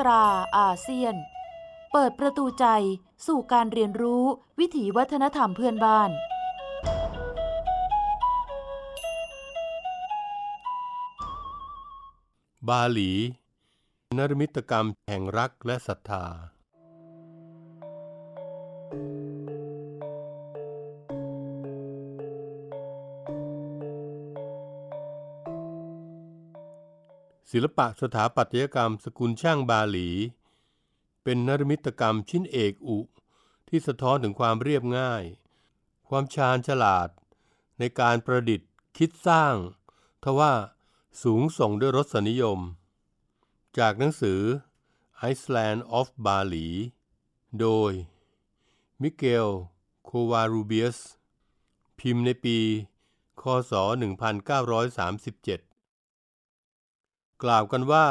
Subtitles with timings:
[0.00, 0.22] ตรา
[0.58, 1.14] อาเซียน
[1.92, 2.66] เปิดประตูใจ
[3.26, 4.24] สู่การเรียนรู้
[4.58, 6.10] วิถีวัฒนธรรมเพื่อนบ้าน
[12.68, 13.10] บาหลี
[14.16, 16.24] นรมิตกรรมแห่งรักและศรัทธา
[27.50, 30.08] ศิลปะสถาปัตยกรรมสกุลช่างบาหลี
[31.22, 32.98] เป็นนรมิตกรรมชิ้นเอกอุ
[33.68, 35.24] ที่สะท้อนถึงความเรียบง่าย
[36.08, 37.08] ความชาญฉลาด
[37.78, 39.54] ในการประดิษฐ์คิดสร้าง
[40.22, 40.52] ทว่า
[41.22, 42.58] สูงส่งด้วยรสนิยม
[43.78, 44.40] จากหนังสือ
[45.32, 46.68] Iceland of Bali
[47.60, 47.92] โดย
[49.02, 49.48] มิเกล
[50.04, 50.98] โควารูเบียส
[51.98, 52.58] พิมพ์ในปี
[53.40, 53.72] คศ
[55.16, 55.75] 1937
[57.42, 58.06] กล่าวกันว่า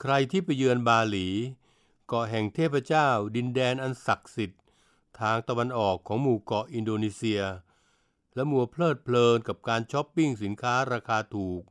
[0.00, 1.28] ใครที่ไปเยือนบาหลี
[2.06, 4.62] เกาะแห่งเทพเจ้าดินแดนอันศักดิ์สิทธิ์
[5.20, 7.42] ทางตะวันออกของหมู่เกาะอินโดนีเซีย
[8.34, 11.62] และมัวเพลิดเพลินกับการช้อปปิ้งสินค้าราคาถูก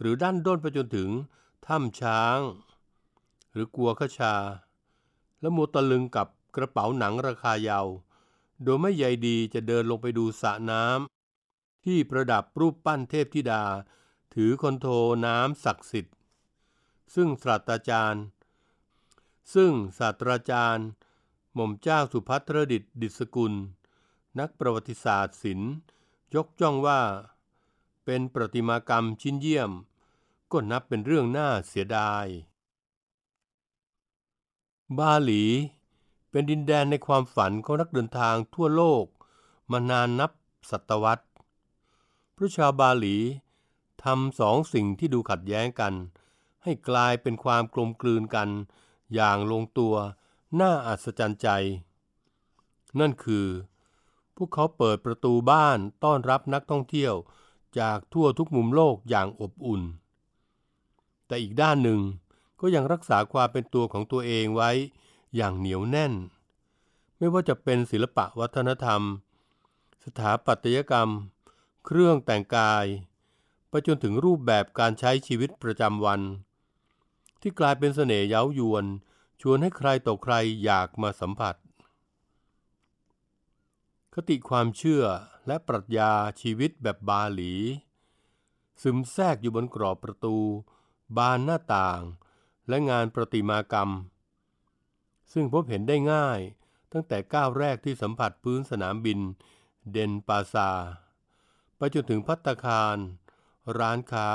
[0.00, 1.10] หรือด้านด้นไปจนถึง
[1.66, 2.38] ถ้ำช้าง
[3.52, 4.34] หรือกัวขชา
[5.40, 7.86] และมัวตะลึงกับกระเป๋าหนังราคายาว
[8.62, 13.62] โดยไม่ใยดีจะเดินลงไปดูสระน้ำที่ประดับรูปปั้นเทพธิดา
[14.34, 14.94] ถือคอนโทร
[15.26, 16.16] น้ำศักดิ์สิทธิ์
[17.14, 18.24] ซึ่งศาสตราจารย์
[19.54, 20.86] ซึ่งศาสตราจารย์
[21.54, 23.54] หม่อมเจ้าสุภัทรดิตดิษกุล
[24.38, 25.72] นักประวัติศาสตร์ศิลป์
[26.34, 27.00] ยกย่องว่า
[28.04, 29.70] เป็นประติมากรรมชิ้นเยี่ยม
[30.52, 32.26] ก็นับเป็นเรื่องน่าเสียดาย
[34.98, 35.44] บาหลี
[36.30, 39.04] เป็นดินแดนในความฝันของนักเดินทางทั่วโลก
[39.72, 40.30] มานานนับ
[40.70, 41.26] ศตวรรษ
[42.36, 43.16] พระชาวบาหลี
[44.04, 45.94] ทำสองสิ่งที่ดูขัดแย้งกัน
[46.64, 48.48] ให้กลายเป็นความกลมกลืนกัน
[49.14, 49.94] อย่างลงตัว
[50.60, 51.48] น่าอัศจรรย์ใจ
[53.00, 53.46] นั่นคือ
[54.36, 57.14] พวกเขาเปิดประตูบ้านต้อนรับนักท่องเที่ยว
[57.78, 59.82] จากทั่วทุกมุมโลกอย่างอบอุ่น
[61.26, 62.00] แต่อีกด้านหนึ่ง
[62.60, 64.70] ก็ยังรักษาความเป็นตัวของตัวเองไว้
[65.36, 66.12] อย่างเหนียวแน่น
[67.18, 69.00] ไม่ว่าจะเป็นศิลปะวัฒนธรรม
[70.04, 71.08] สถาปัตยกรรม
[71.86, 72.86] เครื่องแต่งกาย
[73.68, 76.20] ไปจนถึงรูปแบบการใช้ชีวิตประจำวัน
[77.40, 78.84] ที่กลายเป็นเสน่ห์เย้ายวน
[79.40, 80.34] ชวนให้ใครต่อใคร
[80.64, 81.54] อยากมาสัมผัส
[84.14, 85.04] คติความเชื่อ
[85.46, 87.54] และปรัชญาชีวิตแบบบาหลี
[88.82, 90.36] ซึมแทรกอยู่บนกรอบประตู
[91.16, 92.00] บานหน้าต่าง
[92.68, 93.90] และงานประติมากรรม
[95.32, 96.40] ซึ่งพบเห็นได้ง่าย
[96.92, 99.18] ตั้งแต่ก้าวแรกที่สัมผัสพื้นสนามบิน
[99.92, 100.70] เดนปาซา
[101.76, 102.98] ไปจนถึงพัตตาคาร
[103.76, 104.30] ร้านค้า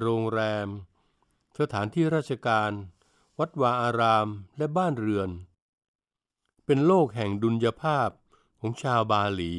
[0.00, 0.68] โรงแรม
[1.58, 2.70] สถานที่ราชการ
[3.38, 4.28] วัดวาอาราม
[4.58, 5.30] และบ้านเรือน
[6.64, 8.10] เป็นโลกแห่งดุลยภาพ
[8.60, 9.52] ของชาวบาหลี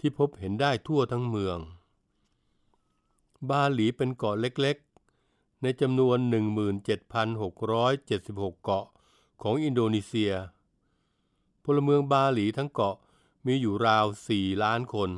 [0.00, 1.58] ที่พบเห็นได้ทั่วทั้งเมือง
[3.50, 6.18] บาหลีเป็นเกาะเล็กๆ ในจำนวน
[7.00, 8.86] 17,676 เกาะ
[9.42, 10.32] ของอินโดนีเซีย
[11.64, 12.96] พลเมืองบาหลีทั้งเกาะ
[13.46, 15.10] มีอยู่ราว 4 ล้านคน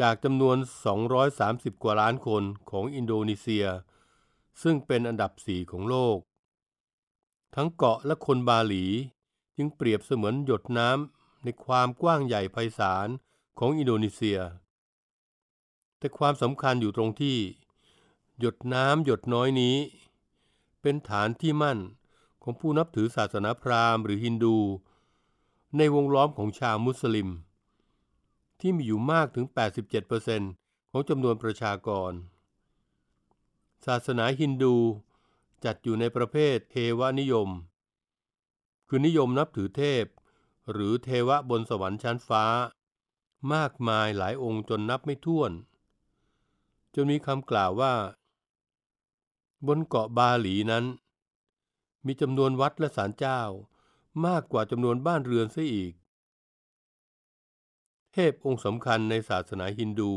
[0.00, 0.56] จากจำนวน
[1.20, 3.66] 230 กว่าล้านคนของอินโดนีเซีย
[4.62, 6.18] ซึ่งเป็นอันดับ4ของโลก
[7.54, 8.84] ทั้งเกาะและคนบาหลี
[9.56, 13.08] จึงเปรียบเสมือนหยดน้ำในความกว้างใหญ่ไพศาล
[13.58, 14.38] ของอินโดนีเซีย
[15.98, 17.38] แต่ความสำคัญอยู่ตรงที่
[18.40, 19.76] หยดน้ำหยดน้อยนี้
[20.82, 21.78] เป็นฐานที่มั่น
[22.42, 24.56] ของผู้นับถือศาสนาพราหมณ์หรือฮินดู
[25.76, 27.28] ในวงล้อมของชาวมุสลิม
[28.60, 29.46] ที่มีอยู่มากถึง
[30.18, 32.12] 87%ของจำนวนประชากร
[33.86, 34.76] ศาสนาฮินดู
[35.64, 37.48] จัดอยู่ในประเภทเทวนิยม
[38.88, 40.04] คือนิยมนับถือเทพ
[40.72, 42.44] หรือเทวะบนสวรรค์ชั้นฟ้า
[43.54, 45.52] มากมายหลายองค์จนนับไม่ถ้วน
[46.94, 47.94] จนมีคำกล่าวว่า
[49.66, 50.84] บนเกาะบาหลีนั้น
[52.06, 53.40] มีจำนวนวัดและศาลเจ้า
[54.26, 55.92] มากกว่าจำนวนบ้านเรือนเสียอีก
[58.12, 60.14] เทพองค์สำคัญในศาสนาฮินดู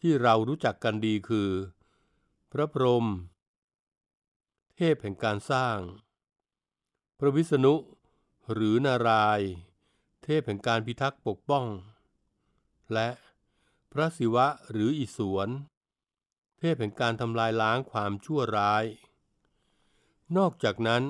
[0.00, 1.50] ที่เรารู้จักกันดีคือ
[2.52, 3.06] พระพรหม
[4.76, 5.78] เทพแห่งการสร้าง
[7.18, 7.74] พระวิษณุ
[8.52, 9.40] หรือนาราย
[10.24, 11.66] เทพแห่งการพิทักษ์ปกป้อง
[12.92, 13.08] และ
[13.92, 15.48] พระศิวะหรืออิศวร
[16.58, 18.84] เทพแห่งการทำลายล้างความชั่วร้าย
[20.36, 21.02] นอกจากนั้น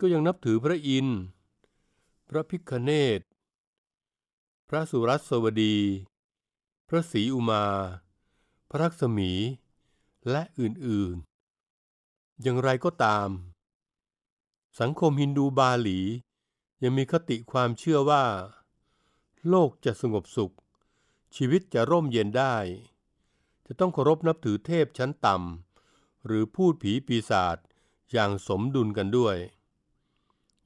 [0.00, 1.18] ก็ยังนับถือพระอินทร์
[2.28, 3.20] พระพิคเนต
[4.72, 5.76] พระสุรัสวดี
[6.88, 7.64] พระศรีอุมา
[8.70, 9.32] พระลักษมี
[10.30, 13.28] และอื่นๆ อย่างไรก็ตาม
[14.80, 16.00] สังคมฮินดูบาหลี
[16.82, 18.24] ยังมีคติความเชื่อว่า
[19.48, 20.54] โลกจะสงบสุข
[21.36, 22.56] ชีวิตจะร่มเย็นได้
[23.66, 27.56] จะต้องเคารพนับถือเทพชั้นต่ำหรือพูดผีปีศาจ
[28.12, 29.36] อย่างสมดุลกันด้วย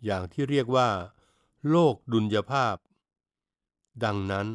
[0.05, 0.89] อย่างที่เรียกว่า
[1.71, 2.77] โลกดุลยภาพ
[4.05, 4.49] ดังนั้น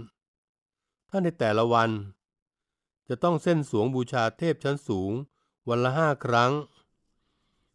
[1.10, 1.90] ถ้าในแต่ละวัน
[3.10, 5.12] จะต้องเส้นสวงบูชาเทพชั้นสูง
[5.70, 6.52] วันละห้าครั้ง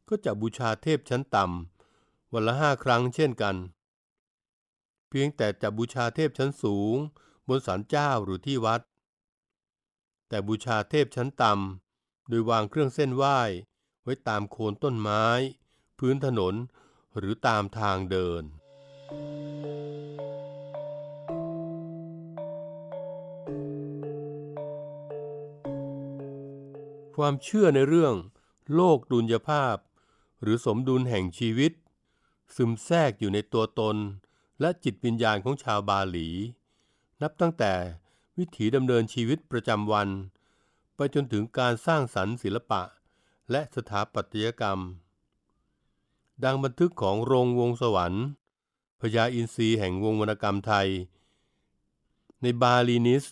[0.09, 3.56] ก็จะบูชาเทพชั้นต่ำวันละห้าครั้งเช่นกัน
[5.09, 6.97] เพียงแต่จะบูชาเทพชั้นสูง
[7.49, 8.81] บนศาลเจ้าหรือที่วัด
[10.29, 13.38] แต่บูชาเทพชั้นต่ำโดยวางเครื่องเส้นไหว้
[14.03, 15.25] ไว้ตามโคนต้นไม้
[15.99, 16.55] พื้นถนน
[17.17, 18.43] หรือตามทางเดิน
[27.17, 28.14] ความเชื่อในเรื่อง
[28.75, 29.76] โลกดุลยภาพ
[30.43, 31.73] หรือสมดุลแห่งชีวิต
[32.56, 33.97] ซึมแทรกอยู่ในตัวตน
[34.61, 36.29] และจิตวิญญาณของชาวบาหลี
[37.23, 37.73] นับตั้งแต่
[38.38, 40.09] วิถีดำเนินชีวิตประจำวัน
[40.97, 42.82] ไปจนถึงการสร้างสรรค์ศิลปะ
[43.50, 44.79] และสถาปัตยกรรม
[46.44, 48.25] ดังบันทึกของโรงวงสวรรค์
[49.00, 50.88] พญาอินทรีแห่งวงวรรณกรรมไทย
[52.43, 53.25] ในบาลีนิส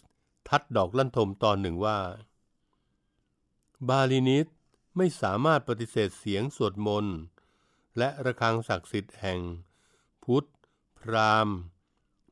[0.49, 1.99] ทัดดอกลั่นทมตอนหนึ่งว่า
[3.88, 4.47] บาลีนิส
[4.97, 7.17] ไม่สามารถปฏิเสธเสียงสวดมนต์
[7.99, 9.41] และระฆังศักดิ์สิทธิ์แห่ง
[10.25, 10.49] พุทธ
[10.99, 11.56] พราหมณ์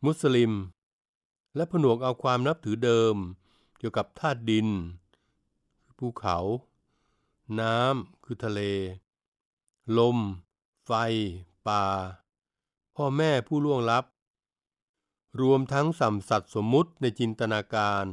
[0.05, 0.53] มุสลิม
[1.57, 3.17] และผนวกเอาความนับถือเดิม
[3.79, 4.69] เกี่ยวกับธาตุดิน
[5.99, 6.39] ภูเขา
[7.61, 8.61] น้ำคือทะเล
[9.99, 10.19] ลม
[10.85, 10.91] ไฟ
[11.67, 11.85] ป่า
[12.97, 14.05] พ่อแม่ผู้ล่วงลับ
[15.41, 18.05] รวมทั้งสัมสัตสมมุติในจินตนาการ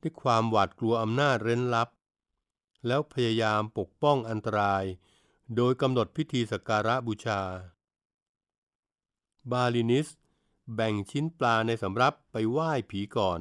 [0.00, 1.88] ด้วยความหวาดกลัวอำนาจเร้นลับ
[2.86, 4.84] แล้วพยายามปกป้องอันตราย
[5.56, 7.40] โดยกำหนดพิธีสักการะบูชา
[9.52, 10.08] บาลินิส
[10.74, 13.40] แบ่งชิ้นปลาในสำรับไปไหว้ผีก่อน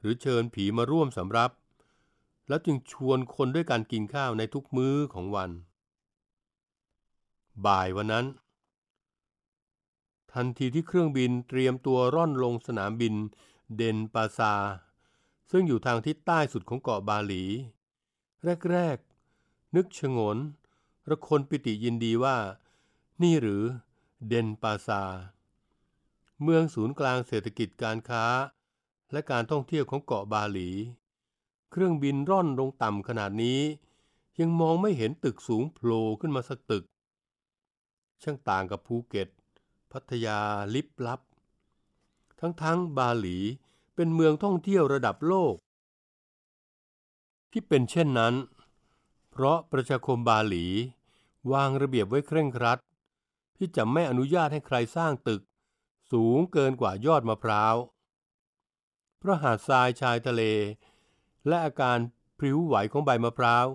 [0.00, 1.50] หรือเชิญผีมาร่วมสำรับ
[2.48, 5.50] แล้วจึงชวนคนด้วยการกินข้าวในทุกมื้อของวัน
[7.66, 8.26] บ่ายวันนั้น
[10.32, 13.14] ทันทีที่เครื่องบินเตรียมตัวร่อนลงสนามบิน
[13.76, 14.54] เดนปาซา
[15.50, 17.44] ซึ่งอยู่ทางทิศใต้สุดของเกาะบาหลี
[18.70, 18.98] แรก
[19.36, 20.38] ๆ นึกชงน
[21.10, 22.36] ระคนปิติยินดีว่า
[23.22, 23.62] นี่หรือ
[24.28, 25.02] เดนปาซา
[26.42, 28.24] เมืองศูนย์กลางเศรษฐกิจการค้า
[29.12, 30.70] และการท่องเที่ยวของเกาะบาหลี
[31.70, 33.60] เครื่องบินร่อนลงต่ำขนาดนี้
[34.40, 36.84] ยังมองไม่เห็นตึกสูงโผล่ขึ้นมาสักตึก
[38.22, 39.28] ช่างต่างกับภูเก็ต
[39.92, 40.38] พัทยา
[40.74, 41.20] ลิบลับ
[42.40, 43.38] ทั้งๆ บาหลี
[43.94, 45.54] เป็นเมืองท่องเที่ยวระดับโลก
[47.52, 48.34] ที่เป็นเช่นนั้น
[49.30, 50.66] เพราะประชาคมบาหลี
[51.52, 52.78] วางระเบียบไว้เคร่งครัด
[53.56, 55.42] ที่จะไม่อนุญาตให้ใครสร้างตึก
[56.12, 57.74] สูงเกินกว่ายอดมะพร้าว
[59.18, 60.42] เพราะหาดทรายชายทะเล
[61.46, 61.98] และอาการ
[62.38, 63.66] พริ้วไหวของใบมะพร้าว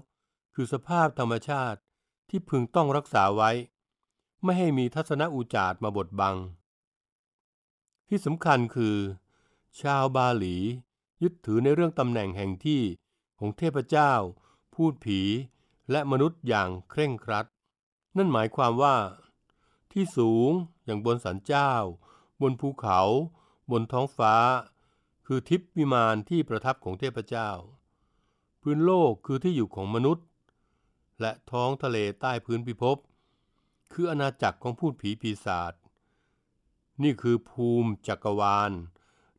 [0.55, 1.79] คือสภาพธรรมชาติ
[2.29, 3.51] ที่พึงต้องรักษาไว้
[4.43, 6.35] ไม่ให้มีทัศนอุจาร์มาบดบัง
[8.07, 8.97] ที่สำคัญคือ
[9.81, 10.55] ชาวบาหลี
[11.23, 12.81] ยึดถือในเรื่องตำแหน่งแห่งที่
[13.39, 14.13] ของเทพเจ้า
[14.73, 15.21] พูดผี
[15.91, 17.45] และมนุษย์อย่างเคร่งครัด
[18.17, 18.95] นั่นหมายความว่า
[19.91, 20.51] ที่สูง
[20.85, 21.73] อย่างบนสันเจ้า
[22.41, 22.99] บนภูเขา
[23.71, 24.35] บนท้องฟ้า
[25.25, 27.49] คือทิพย์วิมานที่ประทับของเทพเจ้า
[28.61, 30.25] พื้นโลกคือที่อยู่ของมนุษย์
[31.21, 32.97] และท้องทะเลใต้พื้นพิภพ
[33.93, 35.73] คืออาณาจักรของพูดผีปีศาจ
[37.03, 38.71] นี่คือภูมิจักรวาล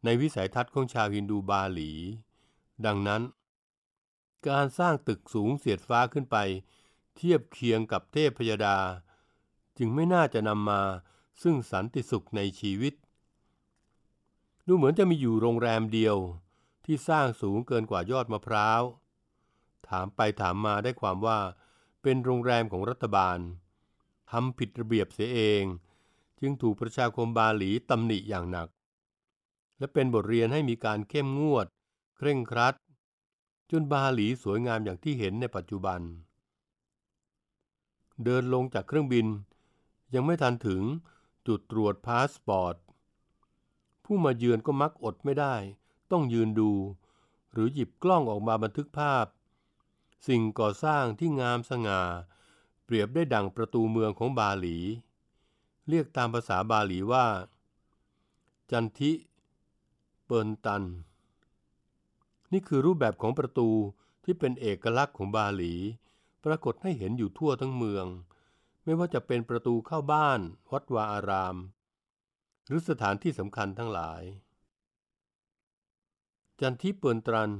[0.04, 1.92] ในวิสัยทัศน์ของชาวฮินดูบาหลี
[2.86, 3.22] ดังนั้น
[4.46, 6.36] การสร้างตึกสูงเสียดฟ้าขึ้นไป
[7.16, 8.78] เทียบเคียงกับเทพพยดา
[9.78, 10.82] จึงไม่น่าจะนำมา
[11.42, 12.94] ซึ่งสันติสุขในชีวิต
[14.66, 16.16] ดูเหมือนจะมีอยู่โรงแรมเดียว
[16.84, 18.82] ที่สร้างสูงเกินกว่ายอดมะพร้าว
[19.88, 21.38] ถามไปถามมาได้ความว่า
[22.02, 23.38] เป็นโรงแรมของรัฐบาล
[24.30, 25.64] ทำผิดระเบียบเสียเอง
[26.40, 28.68] จึงถูกประชาคมบาหลีตำหนิอย่างหนัก
[29.78, 31.66] และเป็นบทเรียนให้มีการเข้มงวด
[32.16, 32.74] เคร่งครัด
[33.70, 36.00] จนบาหลีสวยงามอย่างที่เห็นในปัจจุบัน
[38.24, 39.26] เดินลงจากเครื่องบิน
[40.14, 40.82] ยังไม่ทันถึง
[41.46, 42.76] จุดตรวจพาสปอร์ต
[44.04, 45.54] ผู้มาเยือนก็มักอดไม่ได้
[46.10, 46.70] ต้องยืนดู
[47.52, 49.26] หรือหยิบกล้องออกมาบันทึกภาพ
[50.26, 52.02] สิ่งก่อสร้างที่งามสง่า
[52.84, 54.78] เปรียบได้ดั่งประตูเมืองของบาหลี
[55.88, 57.26] เรียกตามภาษาบาหลีว่า
[58.70, 59.12] จันทิ
[60.26, 60.82] เปินตัน
[62.52, 63.70] นี่คือรูปแบบของประตู
[64.24, 65.74] ที่เป็นเอกลักษณ์ของบาหลี
[66.44, 68.06] ปรากฏให้เห็นอยู่ทั่วทั้งเมือง
[68.84, 70.40] ไม่ว่าจะเป็นประตูเข้าบ้าน
[70.70, 71.56] วัดวาอาราม
[72.66, 74.22] หรือสถานที่สำคัญทั้งหลาย
[76.60, 77.50] จันทิเปินตรัน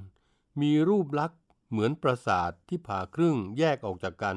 [0.61, 1.41] มีรูปลักษณ์
[1.71, 4.37] เหมือนปราสาทที่ผ่าครึ่งแยกออกจากกัน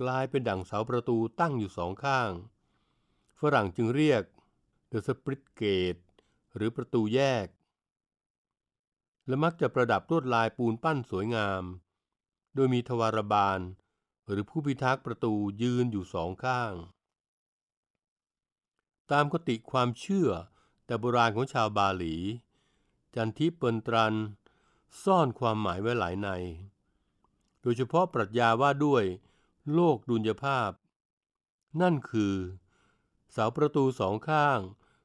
[0.00, 2.30] กลายเป็นดั่งเสาประตูตั้งอยู่สองข้าง
[3.40, 4.22] ฝรั่งจึงเรียก
[4.92, 6.02] The Split Gate
[6.54, 7.46] หรือประตูแยก
[9.26, 11.62] และมักจะประดับลวดลายปูนปั้นสวยงาม
[12.54, 13.60] โดยมีทวารบาล
[14.28, 16.72] หรือผู้พิทักษ์ประตูยืนอยู่สองข้าง
[19.10, 20.30] ตามคติความเชื่อ
[20.86, 22.16] แต่โบราณของชาวบาหลี
[23.14, 24.14] จันทิเปินตรัน
[25.02, 26.28] ซ่อนความหมายไว้หลายใน
[27.62, 29.04] โดยเฉพาะปรัชญาว่าด้วย
[29.74, 30.70] โลกดุลยภาพ
[31.80, 32.34] นั่นคือ
[33.32, 34.58] เสาประตูสองข้าง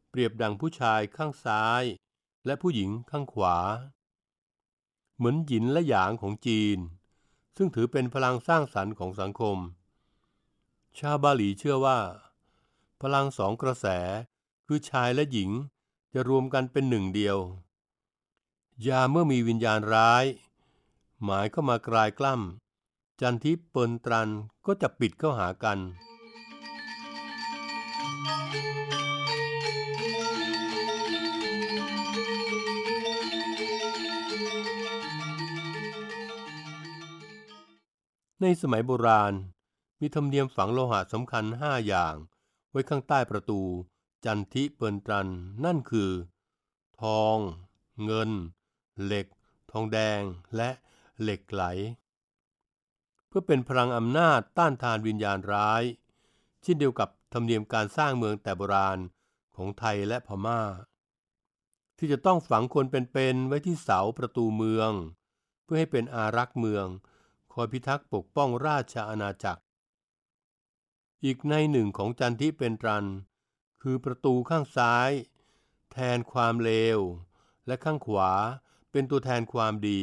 [0.09, 1.83] เปรียบดังผู้ชายข้างซ้าย
[2.45, 3.57] และผู้หญิงข้างขวา
[5.17, 6.77] เหมือนหยินและหยางของจีน
[7.57, 9.57] ซึ่งถือเป็นพลังสร้างสรรค์ของสังคม
[10.99, 11.99] ชาวบาหลีเชื่อว่า
[13.01, 13.85] พลังสองกระแส
[14.65, 15.49] คือชายและหญิง
[16.13, 17.37] จะรวมกันเป็นหนึ่งเดียว
[18.87, 20.25] ยาเมื่อมีวิญญาณร้าย
[21.23, 24.29] หมายเข้ามากลายกล้ำจันทิเปินตรัน
[24.65, 25.79] ก็จะปิดเข้าหากัน
[38.41, 39.33] ในสมัยโบราณ
[40.01, 42.15] มีธรรมเนียมฝังโลหะสำคัญห้าอย่าง
[42.71, 43.61] ไว้ข้างใต้ประตู
[44.25, 45.27] จันทิเปินตรัน
[45.65, 46.11] นั่นคือ
[47.01, 47.37] ทอง
[48.05, 48.31] เงิน
[49.03, 49.27] เหล็ก
[49.71, 50.21] ทองแดง
[50.55, 50.69] และ
[51.21, 51.63] เหล็กไหล
[53.27, 55.83] เพื่อเป็นพลังอำนาจต้านทานวิญญาณร้าย
[56.61, 58.99] เช่นเดียวกับธรรมเนียมการสร้างเมืองแต่โบราณ
[59.55, 60.61] ของไทยและพม่า
[61.97, 64.91] ที่จะต้องฝังคนเป็นๆไว้ที่เสาประตูเมือง
[65.63, 66.87] เพื่อให้เป็นอารักษ์เมือง
[67.55, 69.61] คอยพิทักษ์ปกป้องราชอาณาจักร
[71.23, 73.05] อีกในหนึ่งของจันทิเป็นตรัน
[73.81, 75.11] คือประตูข้างซ้าย
[75.91, 76.99] แทนความเลว
[77.67, 78.31] และข้างขวา
[78.91, 80.01] เป็นตัวแทนความดี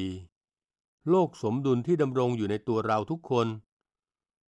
[1.11, 3.47] โลกสมดุลที่ดำรงอยู่ในตัวเราทุกคน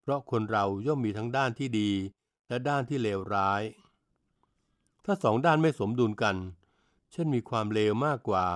[0.01, 1.91] เพราะคนเราย่อมมีทั้งด้านที่ดี
[2.49, 3.63] และด้านที่เลวร้าย
[5.05, 6.37] ถ้าสองด้านไม่สมดุลกัน
[7.13, 8.47] เช่นมีความเลวมากกว่า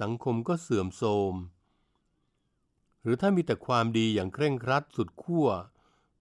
[0.00, 1.34] สังคมก็เสื่อมโทรม
[3.06, 5.48] รือถ้ามีแต่ความดีอย่างเคร่งครัดสุดขั้ว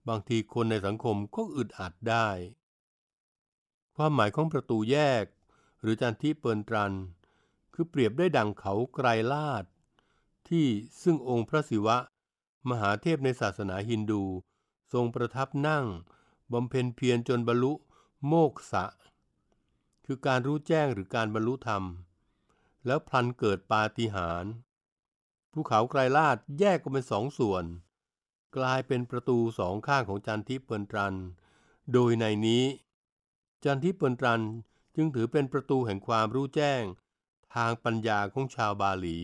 [0.08, 2.30] บางทีคนในสังคมก็อึดอัดได้
[3.96, 5.26] ความหมายของประตูแยก
[5.82, 6.94] หรือจันทิเปินตรัน
[7.74, 9.66] คือเปรียบได้ดังเขาไกรลาด
[10.50, 10.66] ที่
[11.02, 11.98] ซึ่งองค์พระศิวะ
[12.70, 14.24] มหาเทพในศาสนาฮินดู
[14.94, 15.86] ทรงประทับนั่ง
[16.54, 17.74] บำเพ็ญเพียรจนบรรลุ
[18.28, 18.86] โมกษะ
[20.06, 21.84] คือการรู้แจ้งหรือการบรรลุธรรม
[22.86, 24.54] แล้วพลันเกิดปาฏิหาริย์
[25.56, 27.64] ภูเขาไกรลาดแยกออกเป็นสองส่วน
[28.58, 31.14] กลายเป็นประตูสองข้างของจันทิเปินตรัน
[31.94, 32.64] โดยในนี้
[33.64, 34.42] จันทิเปินตรัน
[34.96, 36.82] จึงถือเป็นประตูแห่งความรู้แจ้ง
[37.56, 39.20] ทางปัญญาของชาวบาหลี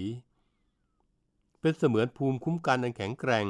[1.60, 3.48] เป็นเสมือนภูมิคุ้มกันอันแข็งแกร่ง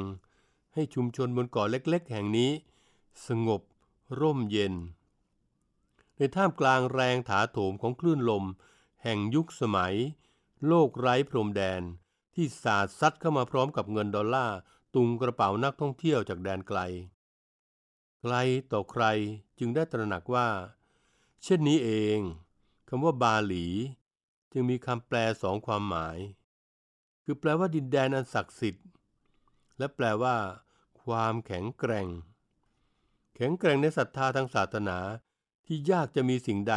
[0.74, 2.50] ให้ชุมชนบนเกาะเล็ก ๆ แห่งนี้
[3.26, 3.60] สงบ
[4.20, 4.74] ร่มเย็น
[6.16, 8.44] ในท่ามกลางแรงถาโถมของคลื่นลม
[9.02, 9.94] แห่งยุคสมัย
[10.66, 11.82] โลกไร้พรมแดน
[12.34, 14.58] ที่สาดซัดเข้ามาพร้อมกับเงินดอลลาร์
[14.94, 16.78] ตุงกระเป๋านักท่องเที่ยวจากแดนไกล
[18.22, 18.34] ไกล
[18.72, 19.04] ต่อใคร
[19.58, 20.48] จึงได้ตระหนักว่า
[21.42, 22.18] เช่นนี้เอง
[22.88, 23.66] คำว่าบาหลี
[24.52, 26.18] จึงมีคำแปลสองความหมาย
[27.24, 28.86] คือแปลว่าดินแดนอันศักดิ์สิทธิ์
[29.78, 30.36] และแปลว่า
[31.02, 32.08] ความแข็งแกร่ง
[33.36, 34.98] แข็งแกร่งในศรัทธาทางศาสนา
[35.66, 36.74] ที่ยากจะมีสิ่งใด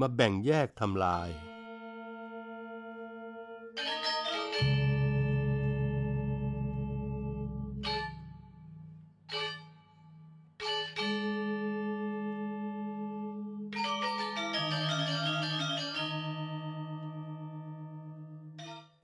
[0.00, 1.49] มาแบ่งแยกทำลาย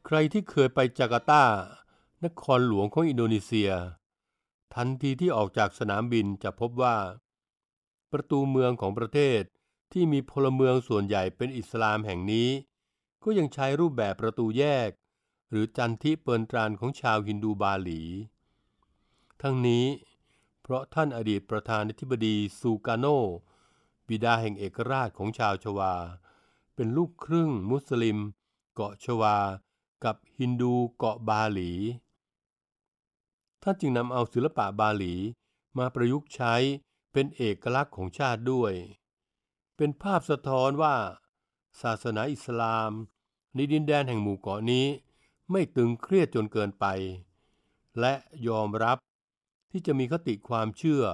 [0.08, 1.44] ใครที่เคยไปจาการ์ตา
[2.24, 3.70] นครหลวงของอินโดนีเซีย
[4.74, 6.96] ทันทีที่ออกจากสนามบินจะพบว่า
[8.12, 9.42] ประตูเมืองของประเทศ
[9.92, 12.48] ที่มีพลเมืองส่วนใหญ่เป็นอิสลามแห่งนี้
[13.24, 14.90] ก็ยังใช้รูปแบบประตูแยก
[15.50, 18.02] หรือจันทิเปินตรานของชาวฮินดูบาหลี
[19.42, 19.86] ทั้งนี้
[20.62, 23.06] เพราะท่านอดีตประธานาธิบดีซูกาโน
[24.08, 25.94] บิดาแห่งเอกราชของชาวชวา
[26.74, 28.18] เป็นลูกครึ่งมุสลิม
[28.74, 29.36] เกาะชวา
[30.04, 31.72] กับฮินดูเกาะบาหลี
[33.62, 35.14] ท่านจึงนำเอาศิลปะบาหลี
[35.78, 36.54] มาประยุกต์ใช้
[37.12, 38.72] เป็นเอกลักษณ์ของชาติด้วย
[39.76, 40.96] เป็นภาพสะท้อนว่า
[41.82, 42.90] ศาสนาอิสลาม
[43.54, 44.86] ในดินแดนแห่งหมู่เกาะนี้
[45.50, 46.86] ไม่ตึงเครียดจนเกินไป
[48.00, 48.14] และ
[48.48, 48.98] ยอมรับ
[49.70, 51.04] ที่จะมีคติความเชื่อ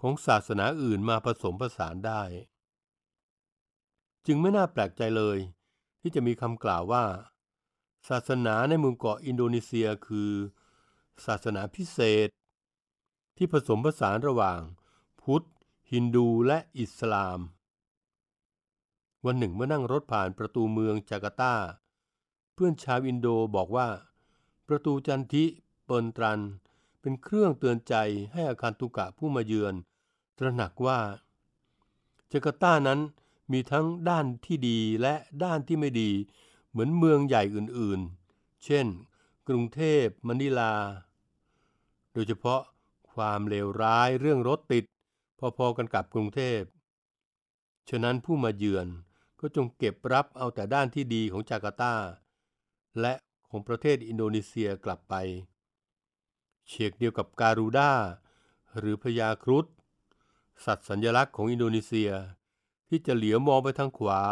[0.00, 2.22] ของศาสนาอื่นมาผสมผสานได้
[4.26, 5.38] จึงไม่น่าแปลกใจเลย
[6.00, 7.04] ที่จะมีคำกล่าวว่า
[8.08, 10.32] ศาสนาในหมู่เกาะอินโดนีเซียคือ
[11.26, 12.28] ศาสนาพิเศษ
[13.36, 14.60] ที่ผสมผสานระหว่าง
[15.22, 15.42] พุทธ
[15.92, 17.38] ฮินดูและอิสลาม
[19.24, 21.54] วันหนึ่งเมื่อนั่งรถผ่านประตูเมืองจาการ์ตา
[22.54, 23.88] เพื่อนชาวอินโดบอกว่า
[24.68, 25.44] ประตูจันทิ
[25.86, 26.40] เปินตรัน
[27.00, 27.94] เป็นเครื่องเตือนใจ
[28.32, 29.74] ให้อาคันตุกะผู้มาเยือน
[30.38, 31.00] ตระหนักว่า
[32.32, 33.00] จาการ์ตานั้น
[33.52, 36.10] มีทั้งด้านที่ดีและด้านที่ไม่ดี
[36.74, 38.86] เหมือนเมืองใหญ่อื่นๆ เช่น
[39.48, 40.74] กรุงเทพมนิลา
[42.12, 42.60] โดยเฉพาะ
[43.12, 44.84] ความเลวร้ายเรื่องรถติด
[45.56, 46.60] พอๆกันกับกรุงเทพ
[47.88, 48.86] ฉะนั้นผู้มาเยือน
[49.40, 51.94] ก็จงเก็บรับเอาแต่ด้านที่ดีของจาการ์ตา
[53.00, 53.14] และ
[53.48, 55.14] ของประเทศอินโดนีเซียกลับไป
[56.68, 57.92] เชกเดียวกับการูด้า
[58.78, 59.66] หรือพญาครุฑ
[60.64, 62.10] สัตว์สัญลักษณ์ของอินโดนีเซีย
[62.88, 64.22] ที่จะเหลียวมองไปทางขวา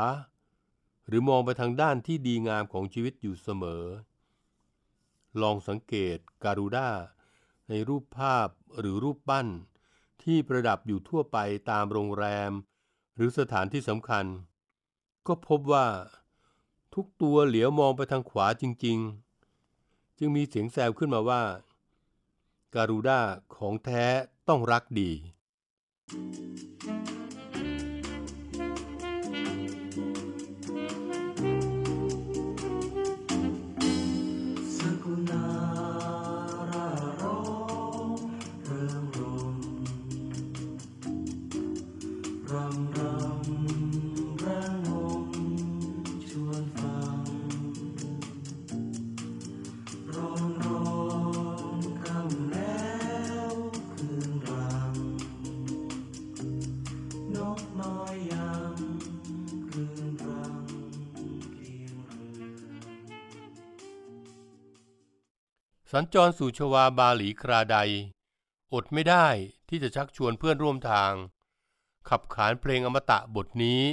[1.06, 3.84] หรือมองไปทางด้านที่ดีงามของชีวิตอยู่เสมอ
[5.42, 6.88] ลองสังเกตการูด้า
[7.68, 9.48] ในรูปภาพหรือรูปปั้น
[10.22, 11.38] ที่ประดับอยู่ทั่วไป
[11.70, 12.50] ตามโรงแรม
[13.14, 14.24] หรือสถานที่สำคัญ
[15.26, 15.86] ก็พบว่า
[16.94, 18.98] ทุกตัวเหลียวมองไปทางขวาจริง
[19.58, 21.42] ๆ จึงมีเสียงแซวขึ้นมาว่า
[22.74, 23.20] การูด้า
[23.56, 24.04] ของแท้
[24.48, 25.10] ต้องรักดี
[27.20, 27.21] ส
[65.94, 67.76] สัญจรสู่ชวาบาหลีคราใด
[68.72, 69.26] อดไม่ได้
[69.68, 71.12] ที่จะชักชวนเพื่อนร่วมทาง
[72.08, 73.84] ขับขานเพลงอมตะบทนี้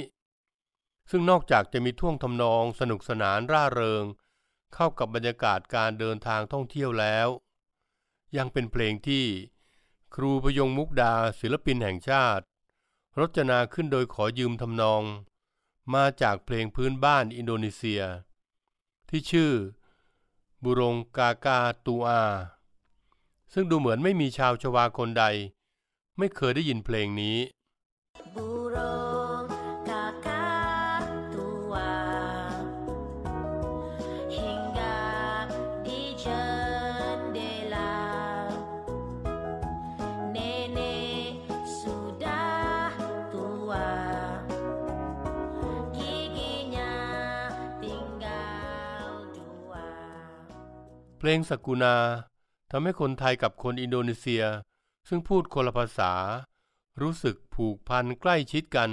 [1.10, 4.04] ซึ่งนอกจากจะมีท่วงทำนองสนุกสนานร่าเริง
[4.74, 7.28] เข้ากับบรรยากาศการเดินทางท่องเที่ยวแล้ว
[8.36, 9.26] ยังเป็นเพลงที่
[10.14, 12.44] ครูพยงมุกดาศิลปินแห่งชาติ
[13.18, 15.02] รจนาขึ้นโดยขอยืมทำนอง
[15.94, 18.02] มาจากเพลงพื้นบ้านอินโดนีเซีย
[19.08, 19.52] ที่ชื่อ
[20.64, 22.22] บุรงกากาตูอา
[23.52, 25.24] ซึ่งดูเหมือนไม่มีชาวชวาคนใด
[26.18, 27.36] ไม่เคยได้ยินเพลงนี้
[28.34, 28.76] บุร
[29.18, 29.19] ง
[51.22, 51.96] เพลงสกุณา
[52.70, 54.44] ทำให้คนไทยกับคนอินโดนีเซีย
[55.08, 56.12] ซึ่งพูดคนละภาษา
[57.00, 58.90] รู้สึกผูกพันใกล้ชิดกัน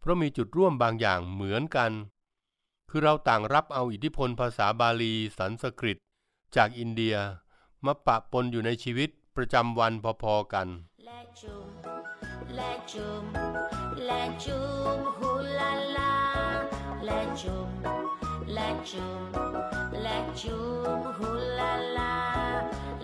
[0.00, 1.92] เพราะมีจุดร่วมบางอย่างเหมือนกัน
[2.90, 5.96] คือเราต่างรับเอาอิทธิพลภาษาบาลีสันสกฤต
[6.56, 7.16] จากอินเดีย
[7.84, 9.92] มาปะปนอยู่ในชีวิตประจำวัน
[10.22, 10.68] พอๆกัน
[18.54, 19.20] และจุ่ม
[20.02, 20.62] และจุ่
[20.98, 22.16] มฮูลาลา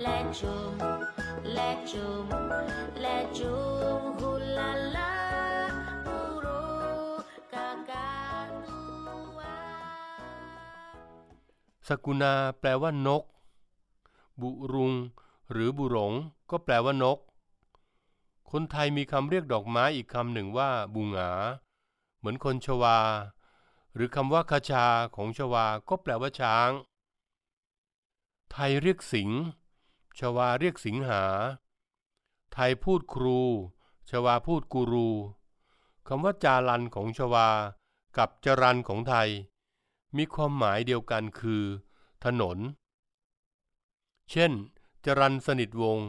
[0.03, 0.73] และจุ่ม
[1.53, 2.27] และจุ่ม
[3.01, 3.59] และจุ่
[4.01, 4.35] มฮู
[11.89, 13.23] สกุณาแปลว่านก
[14.41, 14.93] บุรุง
[15.53, 16.13] หรือบุหลง
[16.51, 17.19] ก็แปลว่านก
[18.51, 21.31] คนไทยมีคำเรียกดอกไม้อีกคำหนึ่งว่าบุงา
[22.19, 22.99] เหมือนคนชวา
[23.95, 26.71] หรือคำว่าคาชาของชวาก็แปลว่าช้าง
[28.51, 29.31] ไทยเรียกสิง
[30.19, 31.23] ชวาเรียกสิงหา
[32.53, 33.41] ไทยพูดครู
[34.11, 35.11] ชวาพูดกูรู
[36.09, 37.49] คำว่าจารันของชวา
[38.17, 39.29] กับจรันของไทย
[40.17, 41.63] มีความหมายเดียวกันคือ
[42.25, 42.59] ถนน
[44.31, 44.53] เช่น
[45.05, 46.09] จรันสนิทวงศ์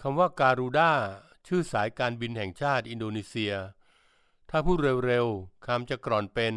[0.00, 0.92] คำว่าการูด้า
[1.46, 3.52] ชื่อสายการบินแห่งชาติอินโดนีเซีย
[4.54, 6.54] ถ้าพูดเร็วๆคำจะกร่อนเป็น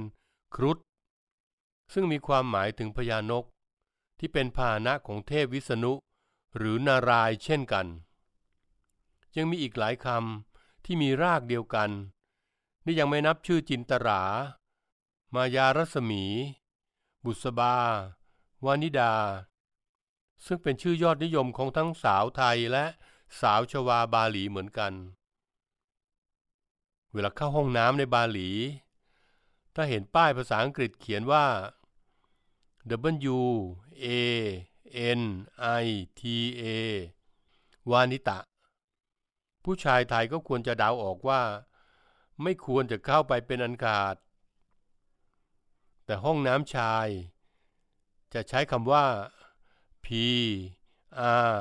[0.56, 0.78] ครุฑ
[1.94, 3.46] ซึ่งมีความหมายถึงพญานก
[4.20, 5.94] ที่เป็นพาหนะของเทพวิษณุ
[6.58, 7.88] หรือนารายเช่นกัน
[9.38, 11.92] ยังมีอีกหลายคำที่มีรากเดียวกัน
[12.86, 14.22] นี่ยังไม่นับชื่อจินตรา
[15.34, 16.24] มายารัศมี
[17.24, 17.76] บุษบา
[18.66, 19.14] วานิดา
[20.46, 22.86] ซึ่งเป็นชื่อยอดนิยมของทั้งสาวไทยและ
[23.40, 24.94] สาวชวาบาหลีเหมือนกัน
[27.16, 28.50] เวลาเข้าห้องน้ำในบาหลี
[29.76, 31.46] ถ้าเห็นป้ายภาษาอังกฤษเขียนว่า
[33.36, 33.40] W
[34.06, 34.08] A
[35.20, 35.22] N
[35.84, 35.86] I
[36.20, 36.22] T
[36.62, 36.64] A
[37.92, 38.40] วานิตะ
[39.64, 41.42] ผู้ชายไทยก็ควรจะเดาออกว่า
[42.42, 44.16] ไม่ควรจะเข้าไปเป็นอันขาด
[46.06, 47.08] แต่ห้องน้ำชาย
[48.34, 49.06] จะใช้คำว่า
[50.06, 50.08] P
[51.48, 51.54] R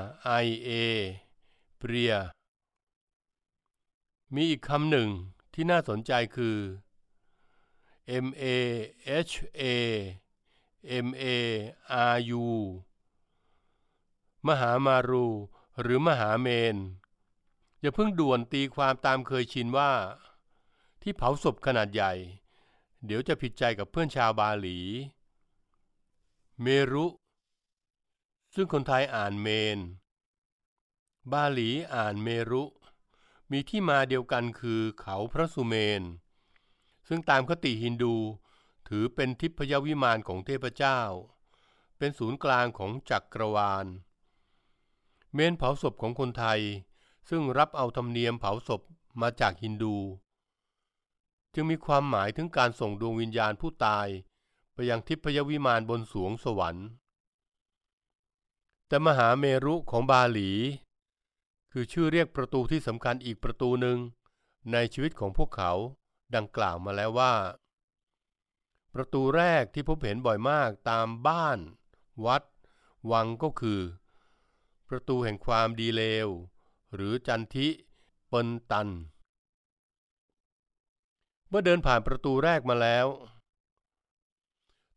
[0.44, 0.70] I A
[1.78, 2.14] เปรีย
[4.34, 5.10] มีอีกคำหนึ่ง
[5.54, 6.58] ที่น่าสนใจคือ
[8.24, 8.44] M A
[9.28, 9.62] H A
[11.06, 11.24] M A
[12.12, 12.46] R U
[14.48, 15.26] มหามารู
[15.80, 16.76] หรือมหาเมน
[17.80, 19.92] อย่าเพิ่งด่วนตีความตามเคยชินว่า
[21.02, 22.12] ที่เผาศพขนาดใหญ่
[23.04, 24.78] เดี๋ยวจะผิดใจกับเพื่อนชาวบาหลี
[26.62, 27.06] เมรุ
[28.54, 29.78] ซึ่งคนไทยอ่านเมน
[31.32, 32.62] บาหลีอ่านเมรุ
[33.54, 36.02] มีที่มาเดียวกันคือเขาพระสุเมน
[37.08, 38.14] ซึ่งตามคติฮินดู
[38.88, 41.00] ถือเป็นทิพยวิมานของเทพเจ้า
[41.98, 43.86] เป็นศูนย์กลางของจักรวาล
[45.34, 46.60] เมนเผาศพของคนไทย
[47.28, 48.82] ซึ่งรับเอาธรรมเนียมเผาศพ
[49.20, 49.96] มาจากฮินดู
[51.54, 54.06] จึงมีความหมายถึงการส่งดวงวิญญาณผู้ตาย
[54.74, 56.86] ไปยังทิพยวิมานบนสวงสวรรค์
[58.88, 60.50] แต่มหาเมรุของบาหลี
[61.76, 63.98] คือชื่อเรียกประตูที่สำคัญอีกประตูหนึ่ง
[64.72, 65.72] ในชีวิตของพวกเขา
[66.36, 67.34] ดังกล่าวมาแล้วว่า
[68.94, 71.58] ประตูแรกที่พบเห็นบ่อยมากตามบ้าน
[72.26, 72.42] วัด
[73.12, 73.80] วังก็คือ
[74.88, 76.28] ประตูแห่งความดีเลว
[76.94, 77.68] หรือจันทิ
[78.28, 78.88] เปินตัน
[81.48, 83.06] เมื่อเดินผ่านประตูแรกมาแล้ว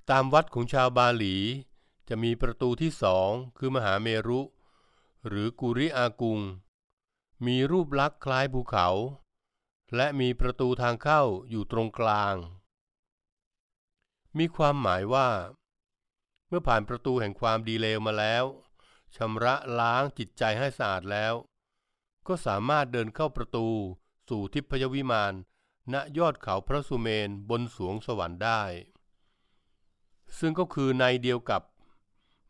[0.10, 1.36] ตามวัดของชาวบาหลี
[2.10, 4.42] จะมีประตูที่สองคือมหาเมรุ
[5.28, 6.42] หรือกุริอากุง
[7.46, 8.88] มีรูปลักษณ์คล้ายภูเขา
[9.96, 12.36] และมีประตูทางเข้าอยู่ตรงกลาง
[14.38, 15.30] มีความหมายว่า
[16.48, 18.44] เมื่อผ่านประตูแห่งความดีเลวมาแล้ว
[19.16, 21.34] ชำระล้างจิตใจให้สะอาดแล้ว
[22.28, 23.68] ก็สามารถเดินเข้าประตู
[24.30, 25.34] สู่ทิพยวิมาน
[25.94, 28.62] ณยอดเขาพระสุเมนบนสวงสวรรค์ได้
[30.40, 31.62] ซึ่งก็คือในเดียวกับ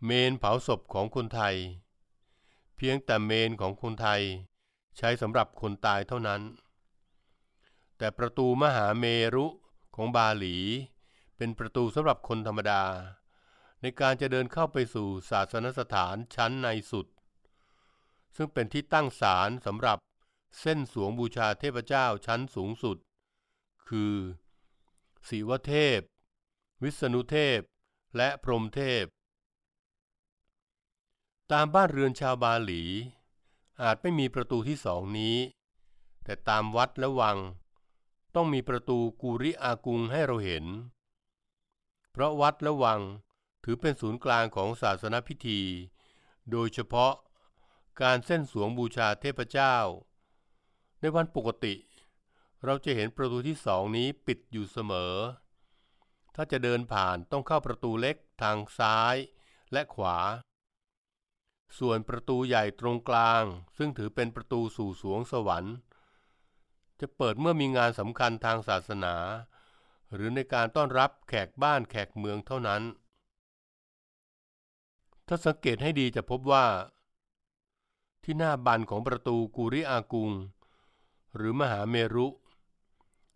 [0.05, 1.55] เมนเผาศพของคนไทย
[2.75, 4.21] เพียงแต่เมนของคนไทย
[4.97, 6.41] ใช้สำหรับคนตายเท่านั้น
[7.97, 9.05] แต่ประตูมหาเม
[9.35, 9.45] รุ
[9.95, 10.57] ของบาหลี
[11.37, 12.83] เป็นประตูสำหรับคนธรรมดา
[13.81, 17.07] ในการจะเดินเข้าไปสู่ศาสนสถานชั้นในสุด
[18.35, 19.97] ซึ่งเป็นที่ตั้งศาลสำหรับ
[20.59, 22.97] เส้นสวงบูชาเทพเจ้าชั้นสูงสุด
[23.87, 24.15] คือ
[25.29, 25.99] ศิวเทพ
[26.83, 27.59] วิษณุเทพ
[28.17, 29.05] และพรหมเทพ
[31.51, 32.83] ตามบ้านเรือนชาวบาหลี
[33.81, 35.37] อาจไม่มีประตูที่สองนี้
[36.23, 37.37] แต่ตามวัดและวัง
[38.35, 40.65] ต้องมีประตูกูริอากุงให้เราเห็น
[42.11, 43.01] เพราะวัดและวัง
[43.63, 45.61] ถือเป็นศูนย์กลางของศาสนพิธี
[46.51, 47.13] โดยเฉพาะ
[48.01, 49.75] การเส้นสวงบูชาเทพเจ้า
[50.99, 51.73] ในวันปกติ
[52.65, 55.15] เราจะเห็นประตูที่สองนี้ปิดอยู่เสมอ
[56.35, 59.15] ถ้าจะเดินผ่านต้องเข้าประตูเล็กทางซ้าย
[59.71, 60.17] และขวา
[61.79, 63.43] ส่วนประตูใหญ่ตรงกลาง
[63.77, 65.75] ซึ่งถือเป็นประตูสู่สวงสวรรค์
[66.99, 69.15] จะเปิดเมื่อมีงานสำคัญทางศาสนา
[70.13, 72.81] หรือในการต้อนรับแขกบ้านแขกเมืองเท่านั้น
[75.27, 76.65] ถ้าสังเกตให้ดีจะพบว่า
[78.23, 80.31] ที่หน้าบันของประตูกูริอากุง
[81.35, 82.27] หรือมหาเมรุ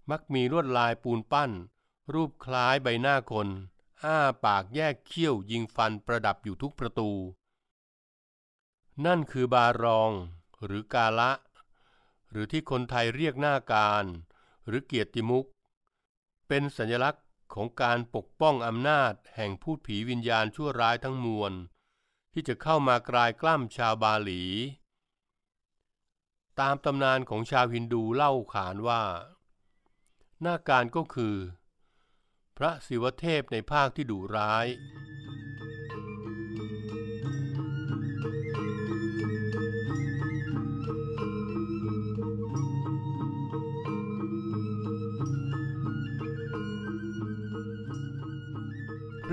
[0.09, 1.51] มักมีลวดลายปูนปั้น
[2.13, 3.47] รูปคล้ายใบหน้าคน
[4.03, 7.09] อ้าปากแยกเขี้ยวยิงฟันประดับอยู่ทุกประตู
[9.05, 10.11] นั่นคือบารอง
[10.65, 11.31] หรือกาละ
[12.29, 14.05] หรือที่คนไทยเรียกหน้าการ
[14.67, 15.45] หรือเกียรติมุก
[16.47, 21.53] เป็นสัญลักษณ์ของการปกป้องอำนาจแห่งพูดผีวิญญาณชั่วร้ายทั้งมวล
[22.33, 24.43] ที่จะเข้ามากลายกล้ำชาวบาหลี
[26.59, 29.03] ตามตำนานของชาวฮินดูเล่าขานว่า
[30.41, 31.35] หน้าการก็คือ
[32.57, 34.67] พระศิวเทพในภาคที่ดุร้าย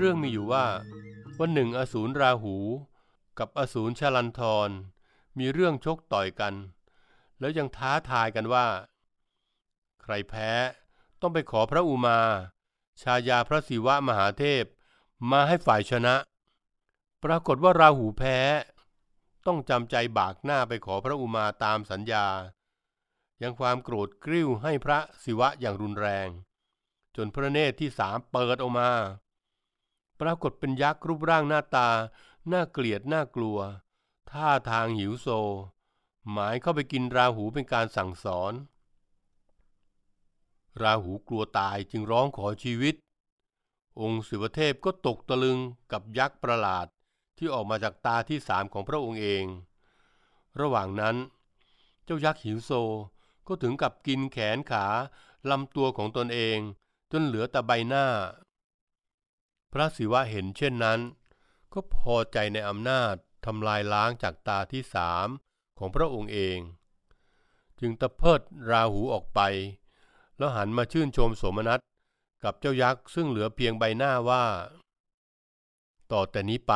[0.01, 0.65] เรื่องมีอยู่ว่า
[1.39, 2.55] วันหนึ่งอสูรราหู
[3.39, 4.69] กับอสูรชาลันทร
[5.37, 6.53] มีเรื่องชกต่อยกัน
[7.39, 8.67] แล้วยังท้าทายกันว่า
[10.01, 10.51] ใครแพ้
[11.21, 12.19] ต้องไปขอพระอุมา
[13.01, 14.63] ชายาพระศิวะมหาเทพ
[15.31, 16.15] มาให้ฝ่ายชนะ
[17.23, 18.37] ปรากฏว่าราหูแพ้
[19.45, 22.25] ต้องจำใจบากหน้าไปขอพระอุมาตามสัญญา
[23.41, 26.27] ยังความโกรธกริ้วให้พระศิวะอย่างรุนแรง
[27.15, 28.91] จนพระเนตรที่สามเปิดออกมา
[30.19, 31.89] ปรากฏเป็นยักษ์รูปร่างหน้าตา
[32.51, 33.59] น่าเกลียดน่ากลัว
[34.31, 35.27] ท่าทางหิวโซ
[36.31, 38.53] หมายเข้าไปกินราหูเป็นการสั่งสอน
[40.81, 42.95] ราหูกลัวตายจึงร้องขอชีวิต
[44.01, 45.59] องค์ศิวเทพก็ตกตะลึง
[45.91, 46.87] กับยักษ์ประหลาด
[47.37, 49.45] ที่ออกมาจากตาที่สามของพระองค์เอง
[50.59, 51.15] ระหว่างนั้น
[52.03, 52.71] เจ้ายักษ์หิวโซ
[53.47, 54.85] ก็ถึงกับกินแขนขา
[55.49, 56.57] ลำตัวของตนเอง
[57.11, 58.05] จนเหลือแต่ใบหน้า
[59.73, 60.99] พระศิวะเห็นเช่นนั้น
[61.73, 65.27] ก็พอใจในอำนาจทำลายล้างจากตาที่สาม
[65.77, 66.57] ของพระองค์เอง
[67.79, 69.39] จึงตะเพิดราหูออกไป
[70.37, 71.79] แล้วหันมาชื่นชมโสมนัส
[72.43, 74.45] กับเจ้ายักษ์ซึ่งเหลือเพียงใบหน้าว่า
[76.11, 76.73] ต่อแต่นี้ไป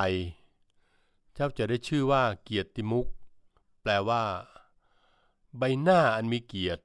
[1.33, 3.07] เจ้าจะได้ชื่อว่าเกียรติมุก
[3.81, 4.23] แปลว่า
[5.57, 6.83] ใบหน้าอันมีเกียรติ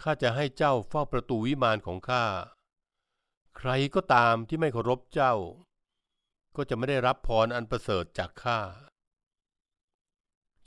[0.00, 2.24] ข้าจะให้เจ้าเฝ้าประตูวิมานของข้า
[3.60, 5.34] ใครก็ตามที่ไม่เคารพเจ้า
[6.56, 8.60] ก็จะไม่ได้รับพรอันประเสริฐจากข้า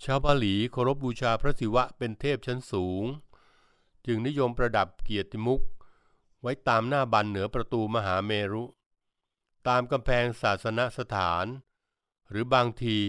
[0.03, 3.05] ชาวบาหลีเคารพบบูชาพระศิวะเป็นเทพชั้นสูง
[4.05, 5.61] จึงนิยมประดับเกียรติมุก
[6.41, 8.63] ไว้ตามหน้าบันเหนือประตูมหาเมรุ
[9.67, 11.45] ตามกำแพงศาสนสถาน
[12.29, 12.99] หรือบางที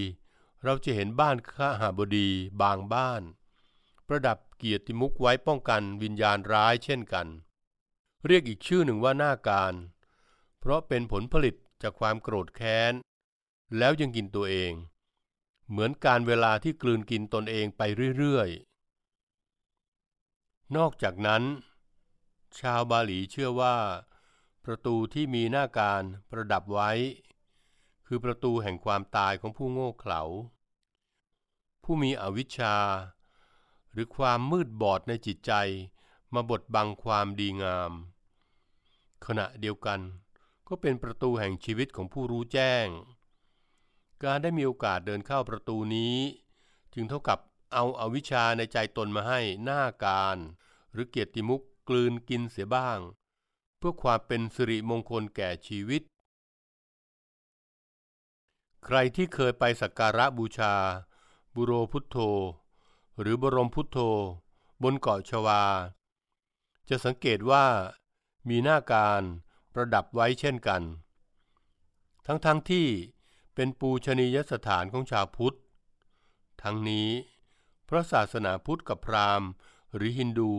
[0.65, 2.29] เราจะเห็นบ้านข้าหาบดี
[2.63, 3.23] บางบ้าน
[4.07, 7.27] ประดับเกียรติมุกไว้ป้องกันวิญญาณร้ายเช่นกัน
[8.27, 9.75] เรียกอีกชื่อหนึ่งว่าหน้าการ
[10.59, 12.93] เพราะเป็นผลผลิตจากความโกรธแค้น
[13.79, 14.73] แล้วยังกินตัวเอง
[15.71, 17.83] เหมือนการเวลาที่กลืนกินตนเองไป
[18.19, 21.43] เรื่อยๆ นอกจากนั้น
[22.61, 23.77] ชาวบาหลีเชื่อว่า
[24.65, 26.91] ประตูที่มีหน้าการประดับไว้
[28.07, 30.23] คือประตูแห่งความตายของผู้โง่เขลา
[31.83, 32.77] ผู้มีอวิชชา
[33.93, 35.53] หรือความมืดบอดในจิตใจ
[36.35, 37.93] มาบดบังความดีงาม
[39.27, 40.01] ขณะเดียวกัน
[40.69, 42.87] ก็เป็นประตูแห่งชีวิตของผู้รู้แจ้ง
[44.25, 46.17] การได้มีโอกาสเดินเข้าประตูนี้
[46.95, 47.39] จึงเท่ากับ
[47.73, 50.37] เอาอาวิชชาในใจตนมาให้หน้าการ
[50.93, 52.99] หรือเกียรติมุกกลืนกินเสียบ้าง
[53.79, 56.03] เพื่อความเป็นสิริมงคลแก่ชีวิต
[58.85, 60.75] ใครที่เคยไปสักการะบูชา
[61.55, 62.17] บุโรพุทโธ
[63.21, 63.99] หรือบรมพุทโธ
[64.83, 65.63] บนเกาะชวา
[66.89, 67.65] จะสังเกตว่า
[68.49, 69.23] มีหน้าการ
[69.75, 70.83] ประดับไว้เช่นกัน
[72.27, 72.87] ทั้งๆทที่
[73.55, 75.57] เป็นปูชนียสถานของชาวพุทธ
[76.63, 77.11] ทั้งนี้
[77.89, 79.49] พระศาสนาพุทธกับพราหมณ์
[79.95, 80.53] หรือฮินดู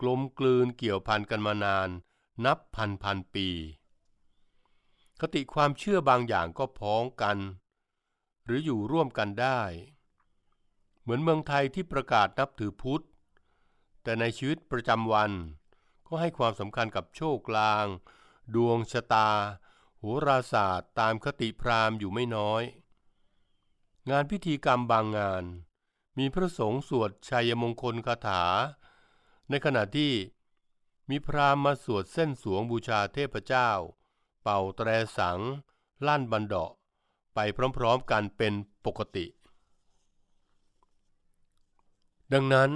[0.00, 1.88] กลมกลืนเกี่ยวพันกันมานาน
[2.44, 3.48] นับพันพันปี
[5.20, 7.38] คติความเชื่อบางอย่างก็พ้องกัน
[8.44, 9.60] หรืออยู่ร่วมกันได้
[11.00, 13.04] เหมือนเมืองไทยที่ประกาศนับถือพุทธ
[14.02, 15.30] แต่ในชีวิตประจำวัน
[16.06, 17.86] ก็ให้ความสำคัญกับโชคลาง
[18.54, 19.30] ดวงชะตา
[19.98, 22.62] โหราศาสตร์ตามคติพราหมณ์อยู่ไม่น้อย
[24.10, 25.44] งานพิธีกรรมบางงาน
[26.18, 28.44] มีพระสงฆ์สวดชัยมงคลคาถา
[29.48, 30.12] ในขณะที่
[31.10, 33.70] มีพราหมณ์มาสวดเส้นสวงบูชาเทพเจ้า
[34.42, 34.88] เป่าแตร
[35.18, 35.40] สัง
[36.06, 36.72] ลั่นบันเดาะ
[37.34, 37.38] ไป
[37.76, 39.26] พร้อมๆกันเป็นปกติ
[42.32, 42.70] ดังนั้น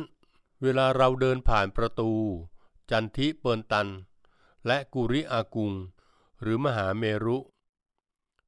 [0.62, 2.12] เวลาเราเดินผ่านประตู
[2.90, 3.88] จันทิเปินตัน
[4.66, 5.72] และกุริอากุง
[6.40, 7.38] หรือมหาเมรุ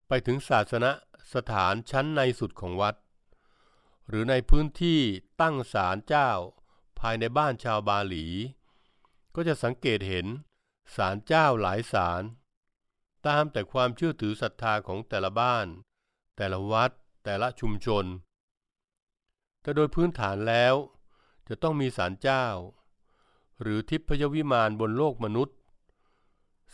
[0.09, 0.87] ไปถึงศาสน
[1.35, 2.95] สถานชั้นในสุดของวัด
[4.09, 5.01] หรือในพื้นที่
[5.41, 6.31] ตั้งศาลเจ้า
[6.99, 8.27] ภายในบ้านชาวบาหลี
[9.35, 10.27] ก็จะสังเกตเห็น
[10.97, 12.23] ศาลเจ้าหลายศาล
[13.27, 15.67] ตามแต่ความเชื่อถือศรัทธาของแต่ละบ้าน
[16.37, 16.91] แต่ละวัด
[17.25, 18.05] แต่ละชุมชน
[19.61, 20.75] แต่โดยพื้นฐานแล้ว
[21.49, 22.45] จะต้องมีศาลเจ้า
[23.63, 25.57] หรือทิพยวิมานบนโลกมนุษย์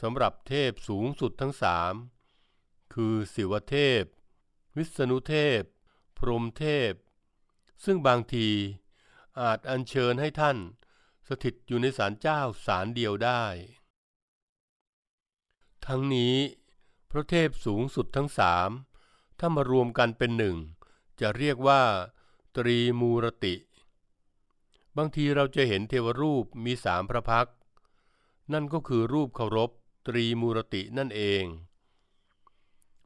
[0.01, 1.95] สำหรับเทพสูงสุดทั้งสาม
[2.95, 4.03] คือสิวเทพ
[4.77, 5.63] วิษณุเทพ
[6.19, 6.93] พรหมเทพ
[7.85, 8.49] ซึ่งบางที
[9.41, 10.57] อาจอัญเชิญให้ท่าน
[11.29, 13.45] สถิตอยู่ในศาลเจ้าศาลเดียวได้
[15.87, 16.37] ทั้งนี้
[17.11, 18.71] พระเทพสูงสุดทั้งสาม
[19.39, 20.57] ถ้ามารวมกันเป็นหนึ่ง
[21.21, 21.83] จะเรียกว่า
[22.57, 23.55] ตรีมูรติ
[24.99, 27.49] บางทีเราจะเห็นเทวรูปมีสามพระพักตร์
[28.53, 29.71] นั่นก็คือรูปเคารพ
[30.07, 31.45] ตรีมูรตินั่นเอง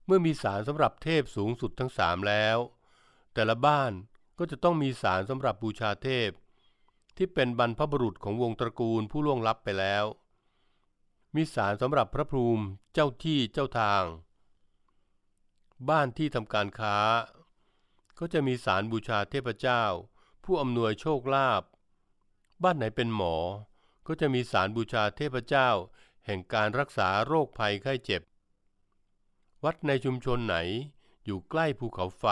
[0.07, 2.59] เมื่อมีศาลสำหรับเทพสูงสุดทั้งสามแล้ว
[3.35, 3.93] แต่ละบ้าน
[4.39, 6.31] ก็จะต้องมีศาลสำหรับบูชาเทพ
[7.17, 10.05] ที่เป็นบรรพบุรุษของวงตระกูลผู้ล่วงลับไปแล้ว
[11.35, 14.05] มีศาลสำหรับพระภูมิเจ้าที่เจ้าทาง
[15.89, 16.97] บ้านที่ทำการค้า
[18.19, 19.83] ก็จะมีศาลบูชาเทพเจ้า
[20.45, 21.63] ผู้อำนวยโชคลาภ
[22.63, 23.37] บ้านไหนเป็นหมอ
[24.07, 25.69] ก็จะมีศาลบูชาเทพเจ้า
[26.27, 28.23] แห่งการรักษาโรคภัยไข้เจ็บ
[29.65, 30.57] วัดในชุมชนไหน
[31.25, 32.27] อยู่ใกล้ภูเขาไฟ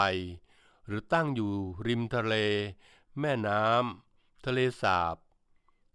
[0.85, 1.51] หรือตั้งอยู่
[1.87, 2.35] ริมทะเล
[3.19, 5.15] แม่น้ำทะเลสาบ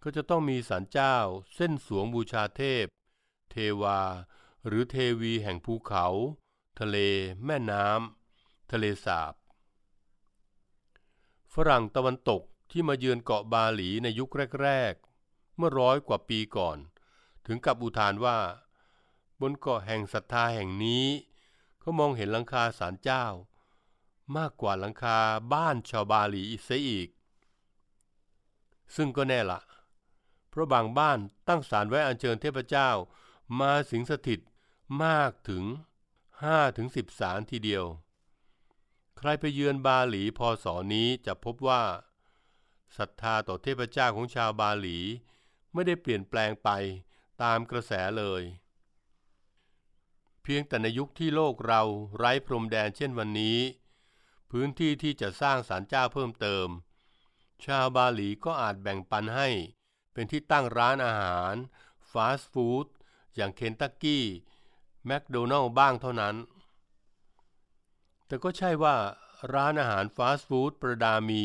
[0.03, 1.17] ก็จะต้องมีศาลเจ้า
[1.55, 2.87] เส้นสวงบูชาเทพ
[3.51, 4.01] เทวา
[4.67, 6.07] หรือเทวีแห่งภูเขา
[6.81, 6.97] ทะเล
[7.45, 9.35] แม่น้ำทะเลสาบ
[11.53, 14.31] ฝรั่งตะวันตก ที่มาเยือนเกาะบาหลีในยุค
[14.63, 14.95] แรก
[15.27, 16.79] ๆ เมื่อร้อยกว่าปีก่อน
[17.47, 18.39] ถึงกับอุทานว่า
[19.41, 21.07] บนเกาะแห่งศรัทธาแห่งนี้
[21.81, 23.25] เขามองเห็นหลังคาศาลเจ้า
[24.37, 25.19] มากกว่าหลังคา
[25.53, 27.09] บ้านชาวบาหลีอีกเสียอีก
[28.97, 29.61] ซึ่งก็แน่ละ
[30.49, 32.91] เพราะบางบ้านตั้งศาลไว้อัญเชิญเทพเจ้า
[33.61, 34.41] มาสิงสถิต
[35.05, 35.65] มากถึง
[36.21, 37.85] 5ถึง10ศาลทีเดียว
[39.19, 41.83] ใครไปเยือนบาหลีพอสอนี้จะพบว่า
[42.97, 44.99] ศรัทธาต่อเทพเจ้าของชาวบาหลี
[45.73, 46.71] ไม่ได้เปลี่ยนแปลงไป
[47.43, 48.43] ตามกระแสเลย
[50.43, 51.83] เพียงแต่ในยุคที่โลกเรา
[52.17, 53.59] ไร้พรมแดนเช่นวันนี้
[54.51, 56.69] พื้นที่ที่จะสร้างศาลเจ้าเพิ่มเติม
[57.65, 59.49] ชาวบาหลีก็อาจแบ่งปันให้
[60.13, 61.55] เป็นที่ตั้งร้านอาหาร
[62.11, 62.87] ฟาสต์ฟู้ด
[63.35, 64.25] อย่างเคนตักกี้
[65.07, 66.37] แมคโดนัลล์บ้างเท่านั้น
[68.27, 68.97] แต่ก็ใช่ว่า
[69.55, 71.45] ร้านอาหารฟาสต์ฟู้ดประดามี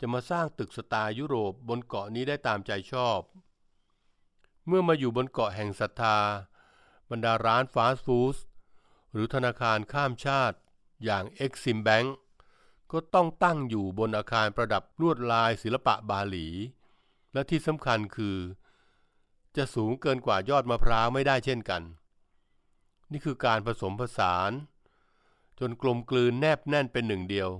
[0.00, 3.20] จะมาสร้างตึกสไตล์ยุโรปบนเกาะนี้ได้ตามใจชอบ
[4.66, 6.18] เมื่อมาอยู่บนเกาะแห่งศรัทธา
[7.10, 8.36] บรรดาร้านฟาสต์ฟู้ด
[9.12, 10.58] หรือธนาคารข้ามชาติ
[11.04, 12.08] อย่าง Exim Bank
[12.92, 16.48] ก็ต้องตั้งอยู่บนอาคารประดับลวดลายศิลปะบาหลี
[17.32, 18.36] และที่สำคัญคือ
[19.56, 21.82] จะสูงเกินกว่ายอดมะพร้าวไม่ได้เช่นกัน
[23.12, 24.52] นี่คือการผสมผสาน
[25.58, 27.50] จนกลมกลืนแนบแน่นเป็นหนึ่งเดียว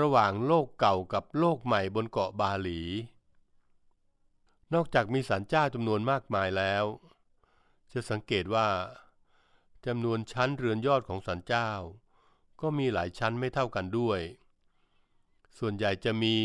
[0.00, 2.80] ระหว่างโลกเก่ากับโลกใหม่บนเกาะบาหลี
[4.74, 6.84] นอกจากมีศาลเจ้าจำนวนมากมายแล้ว
[7.92, 8.68] จะสังเกตว่า
[9.86, 11.70] จำนวนชั้นเรือนยอดของศาลเจ้า
[12.60, 14.20] ก็มีหลายชั้นไม่เท่ากันด้วย
[15.58, 16.36] ส่วนใหญ่จะมี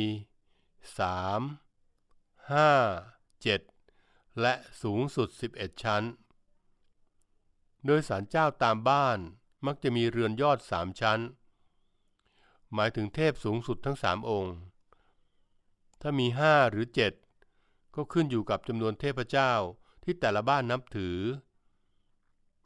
[0.98, 2.56] 3 5
[3.56, 6.04] 7 และสูงสุด 11 ชั้น
[7.86, 9.20] โดยศาลเจ้าตามบ้าน
[9.66, 11.20] มักจะมีเรือนยอดสามชั้น
[12.74, 14.56] หมายถึงเทพสูงสุดทั้งสามองค์
[16.02, 17.14] ถ้ามีห้าหรือเจ็ด
[17.96, 19.52] ก็ขึ้นอยู่กับจำนวนเทพเจ้า
[20.04, 21.18] ที่แต่ละบ้านนับถือ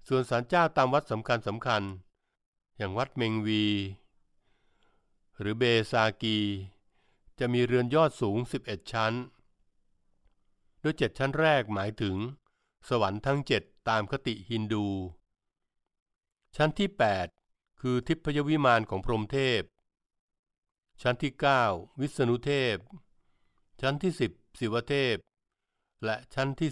[0.08, 1.84] ส่วนศาลเจ้าตามวัดสำคัญสำคัญ
[2.78, 3.66] อย่างวัดเมงวี
[5.40, 6.40] หรือเบซากี
[7.40, 9.14] จะมีเรือนยอดสูง 11 ชั้น
[10.80, 12.16] โดยเจ็ดชั้นแรกหมายถึง
[12.90, 14.88] สวรรค์ทั้งเจ็ดตามคติฮินดู
[16.56, 16.90] ชั้นที่
[17.36, 19.62] 8 คือทิพยวิมานของพรหมเทพ
[21.02, 21.34] ชั้นที่
[21.68, 22.78] 9 วิษณุเทพ
[23.82, 25.16] ชั้นที่ 10 ศิวเทพ
[26.06, 26.70] และชั้นที่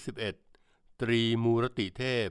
[0.50, 2.30] 11 ตรีมูรติเทพ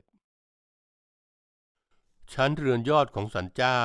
[2.32, 3.82] ชั้นเรือนยอดของสันเจ้า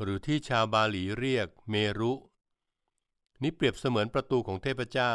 [0.00, 2.12] หรือที่ชาวบาหลีเรียกเมรุ
[3.42, 5.14] นี้เปรียบเสมือนประตูของเทพเจ้า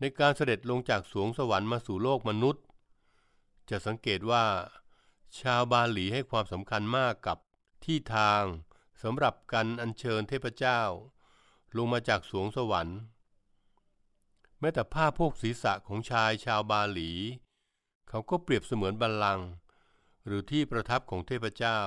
[0.00, 2.64] ในการเสด็จลงจากสวงสวรรค์มาสู่โลกมนุษย์
[3.70, 4.44] จะสังเกตว่า
[5.40, 7.38] ชาวบาหลีให้ความสำคัญมากกับ
[7.84, 8.42] ที่ทาง
[9.02, 10.80] สำหรับการอัญเชิญเทพเจ้า
[11.76, 13.00] ลงมาจากสวงสวรรค์
[14.60, 17.10] แม้แต่ผ้าโพกศีรษะของชายชาวบาหลี
[18.08, 19.48] เขาก็เปรียบเสมือนบัลลังก์
[20.26, 21.80] หรือที่ประทับของเทพเจ้า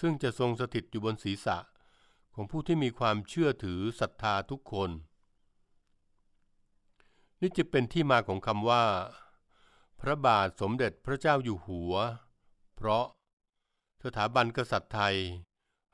[0.00, 1.58] ซึ่งจะทรงสถิตอยู่บนศีรษะ
[2.34, 4.90] ของผู้ที่มีความเชื่อถือศรัทธาทุกคน
[7.40, 8.84] นี่จะเป็นที่มาของคำว่า
[10.00, 11.94] พระบาทสมเด็จพระเจ้าอยู่หัว
[12.76, 13.04] เพราะ
[14.04, 15.16] สถาบันกษัตริย์ไทย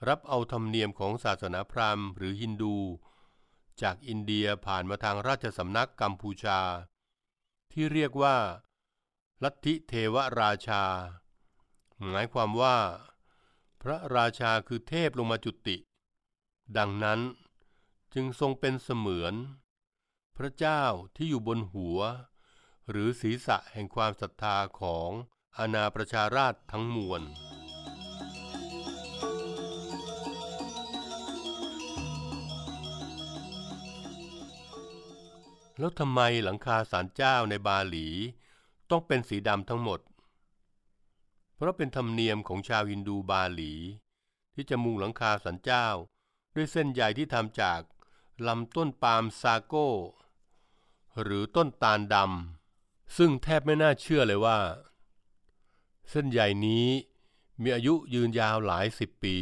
[0.08, 2.76] รับเอาธรรมเนียมของศาสนาพราหมณ์หรือฮินดู
[3.82, 6.60] จากอินเดียผ่านมาทางราชสำนักกัมพูชา
[7.72, 8.36] ที่เรียกว่า
[9.42, 10.84] ลัทธิเทวราชา
[12.10, 12.78] หมายความว่า
[13.82, 15.76] พระราชาคือเทพลงมาจุติ
[16.76, 17.20] ดังนั้น
[18.14, 19.34] จึงทรงเป็นเสมือน
[20.36, 20.82] พระเจ้า
[21.16, 22.00] ที่อยู่บนหัว
[22.90, 25.10] หรือศีรษะแห่งความศรัทธาของ
[25.58, 27.22] อาณาประชาราชทั้งมวล
[35.82, 38.08] แล้วทำไมหลังคาศาลเจ้าในบาหลี
[38.90, 40.00] ต้องเป็นสีดำทั้งหมด
[41.54, 43.72] เพราะเป็นธรรมเนียมของชาวฮินดูบาหลี
[44.54, 45.86] ที่จะมุงหลังคาสันเจ้า
[46.54, 47.80] ด้วยเส้นใยที่ทำจาก
[48.46, 49.88] ลำต้นปาล์มซาโก้
[51.22, 54.58] หรือต้นตาลดำซึ่งแทบไม่น่าเชื่อเลยว่า
[56.10, 56.86] เส้นใยนี้
[57.62, 59.36] มีอายุยืนยาวหลายสิบปี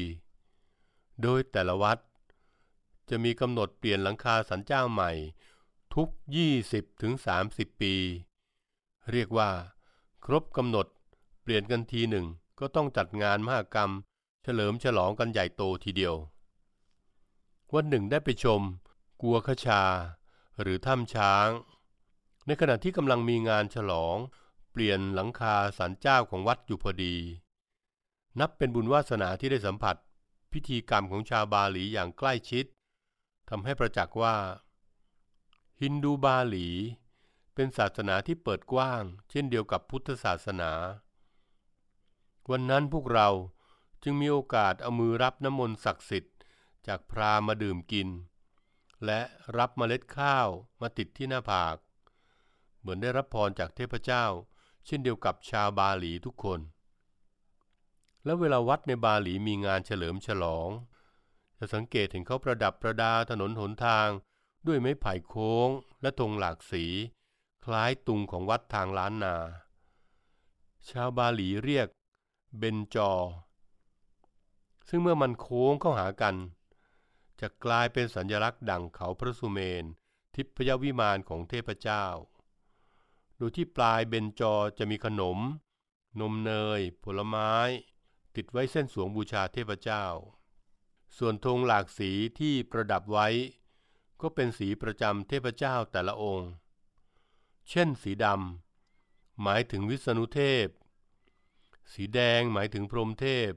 [1.23, 1.99] โดยแต่ละวัด
[3.09, 5.13] จะมีกำหนดเปลี่ยนหลังคาสันเจ้าใหม่
[5.97, 6.09] ทุก
[6.57, 7.13] 20ถึง
[7.47, 7.95] 30 ปี
[9.11, 9.51] เรียกว่า
[10.25, 10.87] ครบกำหนด
[11.43, 12.27] เปลี่ยนกันทีหนึ่ง
[12.61, 13.91] ก็ต้องจัดงานมหกรรม
[14.43, 16.15] เฉลิมฉลองกันใหญ่โตทีเดียว
[17.75, 18.61] วันหนึ่งได้ไปชม
[19.23, 19.83] กัวขชา
[20.61, 21.49] หรือถ้ำช้าง
[22.47, 24.17] ในขณะที่กำลังมีงานฉลอง
[24.73, 27.17] เปลี่ยนหลังคาสันเจ้าของวัดอยู่พอดี
[28.41, 29.97] นับเป็นบุญวาสนาที่ได้สัมผัส
[30.53, 32.65] พิธีกรรมของชาวบาหลีอย่างใกล้ชิด
[33.49, 34.35] ทำให้ประจักษ์ว่า
[35.85, 36.69] ฮินดูบาหลี
[37.55, 40.73] เป็นศาสนาที่เปิดกว้าง เช่นเดียวกับพุทธศาสนา
[42.51, 43.29] วันนั้นพวกเรา
[44.03, 46.37] จึงมีโอกาสเอามือรับน้ำมนต์ศักดิ์สิทธิ์
[46.87, 48.09] จากพรามณ์มาดื่มกิน
[49.05, 49.21] และ
[49.59, 50.49] รับเมล็ดข้าว
[50.81, 51.77] มาติดที่หน้าผาก
[52.79, 54.25] เหมือนได้รับพรจากเทพเจ้า
[54.87, 56.61] เช่นเดียวกับชาวบาหลีทุกคน
[58.25, 60.69] และเวลาวัดในบาหลีมีงานเฉลิมฉลอง
[61.59, 64.09] จะสังเกตเห็นเขาประดับประดาถนนหนทาง
[64.67, 65.69] ด้วยไม้ไผ่โค้ง
[66.03, 66.85] และธงหลากสี
[67.65, 69.37] คล้ายตุงของวัดทางล้านนา
[70.89, 71.89] ชาวบาหลีเรียก
[72.59, 73.13] เบนจอ
[74.89, 76.37] ซึ่งเมื่อมันโค้งเข้าหากัน
[77.41, 79.85] จะกลายเป็นสัญลักษณ์ดังเขาพระสุเมน
[80.35, 82.05] ทิพยวิมานของเทพเจ้า
[83.37, 85.39] โดยที่ปลายเบนจอจะมีขนม
[86.21, 87.53] นมเนย ผลไม้
[88.37, 90.05] ติดไว้เส้นสวงบูชาเทพเจ้า
[91.19, 93.29] ส่วนธงหลากสีที่ประดับไว้
[94.21, 96.51] ก็เป็นสีประจำเทพเจ้าแต่ละองค์
[97.69, 100.69] เช่น สีดำหมายถึงวิษณุเทพ
[101.93, 103.53] สีแดงหมายถึงพรหมเทพ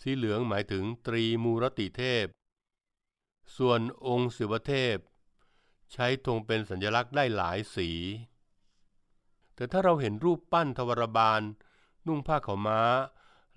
[0.00, 2.26] สีเหลืองหมายถึงตรีมูรติเทพ
[3.56, 4.96] ส่วนองค์ศิวเทพ
[5.92, 7.90] ใช้ธงเป็นสัญลักษณ์ได้หลายสี
[9.54, 11.42] แต่ถ้าเราเห็นรูปปั้นทวรบาล
[12.06, 12.80] นุ่งผ้าขาวม้า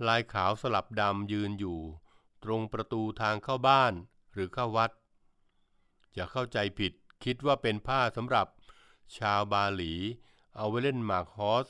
[0.08, 1.80] ลายขาวสลับดำยืนอยู่
[2.43, 3.93] ตรงประตูทางเข้าบ้าน
[4.34, 4.91] หรือเข้าวัด
[6.18, 6.93] อย่าเข้าใจผิด
[7.24, 8.47] คิดว่าเป็นผ้าสำหรับ
[9.18, 9.93] ชาวบาหลี
[10.55, 11.68] เอาไว้เล่นหมากฮอส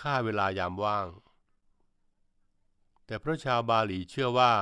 [0.00, 1.06] ฆ่าเวลายามว่าง
[3.06, 4.54] แต่พระชาวบาหลีเชื่อว่า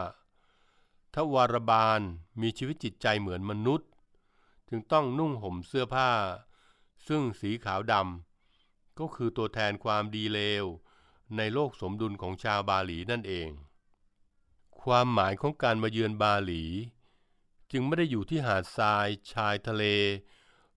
[1.15, 2.01] ทวารบาล
[2.41, 3.89] มีชีวิตจิตใจเหมือนมนุษย์
[4.69, 6.11] จึงต้องนุ่งห่มเสื้อผ้า
[7.09, 10.65] ซึ่งสีขาวดำก็คือตัวแทนความดีเลว
[11.37, 13.51] ในโลกสมดุลของชาวบาหลีนั่นเอง
[14.83, 16.65] ความหมายของการมาเยือนบาหลี
[17.73, 19.85] จึงไม่ได้อยู่ที่หาดทรายชายทะเล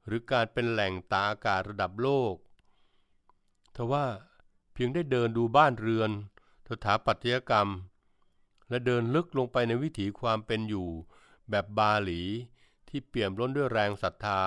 [0.05, 2.35] หรือการเป็นแหล่งตาอากาศระดับโลก
[3.75, 4.05] ทว่า
[4.73, 6.11] เพียงได้เดินดูบ้านเรือน
[6.69, 7.69] สถาปัตยกรรม
[8.69, 10.87] และเดินลึกลงไปในวิถีความเป็นอยู่
[11.49, 12.21] แบบบาหลี
[12.87, 14.41] ที่เปี่ยมล้นด้วยแรงศรัทธา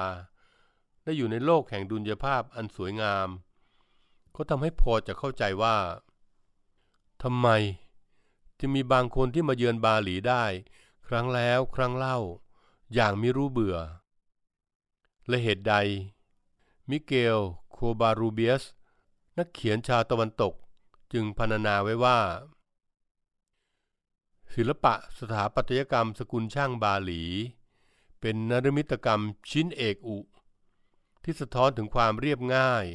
[1.05, 3.29] ได้อยู่ในโลกแห่งดุลยภาพอันสวยงาม
[4.37, 5.77] ก็ทำให้พอจะเข้าใจว่า
[7.23, 7.49] ทำไม
[8.61, 10.45] จะมีบางคนที่มาเยือนบาหลีได้
[11.13, 12.19] ครั้งแล้วครั้งเล่า
[12.95, 13.77] อย่างไม่รู้เบื่อ
[15.29, 15.75] และเหตุใด
[16.91, 17.39] มิเกล
[17.73, 18.63] โคบารูเบียส
[19.39, 20.55] นักเขียนชาวตะวันตก
[21.13, 22.19] จึงพรรณนาไว้ว่า
[24.55, 27.23] ศิลปะสถาปัตยกรรมสกุลช่างบาหลี
[28.21, 30.19] เป็นนรมิตกรรมชิ้นเอกอุ
[31.23, 32.87] ที่สะท้อนถึงความเรียบง่าย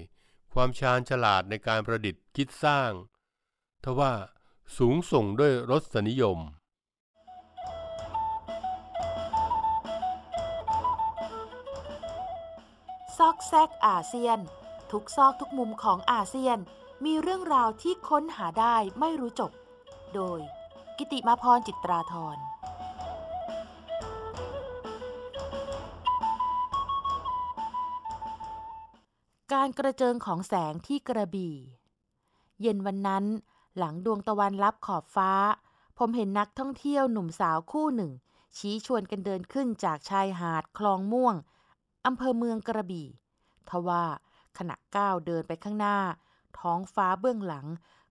[0.54, 2.92] ความชาญฉลาดในการประดิษฐ์คิดสร้าง
[3.84, 4.14] ทว่า
[4.78, 6.40] สูงส่งด้วยรสนิยม
[13.18, 14.40] ซอกแซกอาเซียน
[14.92, 16.58] ทุกซอกทุกมุมของอาเซียน
[17.06, 19.52] มีเรื่องราวที่ค้นหาได้ไม่รู้จบ
[20.16, 20.40] โดย
[20.98, 22.38] กิติมาพรจิตราธร
[29.54, 31.56] การกระเจิงของแสงที่กระบี่
[32.62, 33.26] เย็นวันนั้น
[33.78, 35.32] หลังดวงตะวันลับขอบฟ้า
[35.98, 38.12] ผมเห็นนักท่องเที่ยวหนุ่มสาวคู่หนึ่ง
[38.58, 41.36] ชี้ชวนกันเดินขึ้นจากชายหาดคลองม่วง
[42.06, 43.08] อำเภอเมืองกระบี่
[43.70, 44.04] ทว่า
[44.58, 45.98] ขณะก้าวเดินไปข้างหน้า
[46.60, 47.66] ท้องฟ้าเบื้องหลัง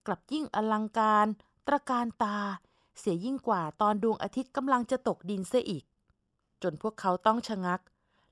[0.06, 1.26] กลับยิ่งอลังการ
[1.66, 2.38] ตระการตา
[2.98, 5.84] เสียยิ่งกว่าตอนดวงอาทิตย์กำลังจะตกดินเสียอีก
[6.62, 7.80] จนพวกเขาต้องชะงัก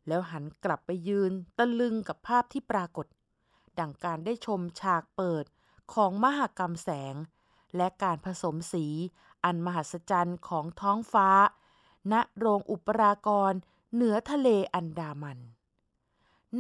[0.06, 3.06] แล้วหันกลับไปยืนตะลึงกับภาพที่ปรากฏ
[3.78, 5.44] ดังการได้ชมฉากเปิด
[5.94, 7.14] ของมหกรรมแสง
[7.76, 8.86] และการผสมสี
[9.44, 11.28] อันมหัศจรรย์ของท้องฟ้า
[12.12, 13.52] ณโรงอุปรากร
[13.94, 15.38] เหนือทะเลอันดามัน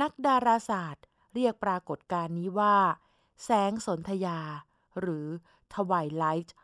[0.00, 1.04] นักดาราศาสตร์
[1.34, 2.76] เรียกปรากฏการณ์นี้ว่า
[3.44, 4.40] แสงสนธยา
[5.00, 5.26] หรือ
[5.74, 6.54] ทวายไลท์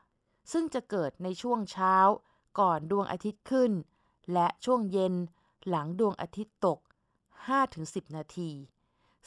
[0.52, 1.94] ซึ่งจะเกิดในช่วงเช้า
[2.60, 3.72] ก่อนดวงอาทิตย์ขึ้น
[4.32, 5.14] และช่วงเย็น
[5.68, 6.78] หลังดวงอาทิตย์ตก
[7.48, 8.50] 5-10 นาที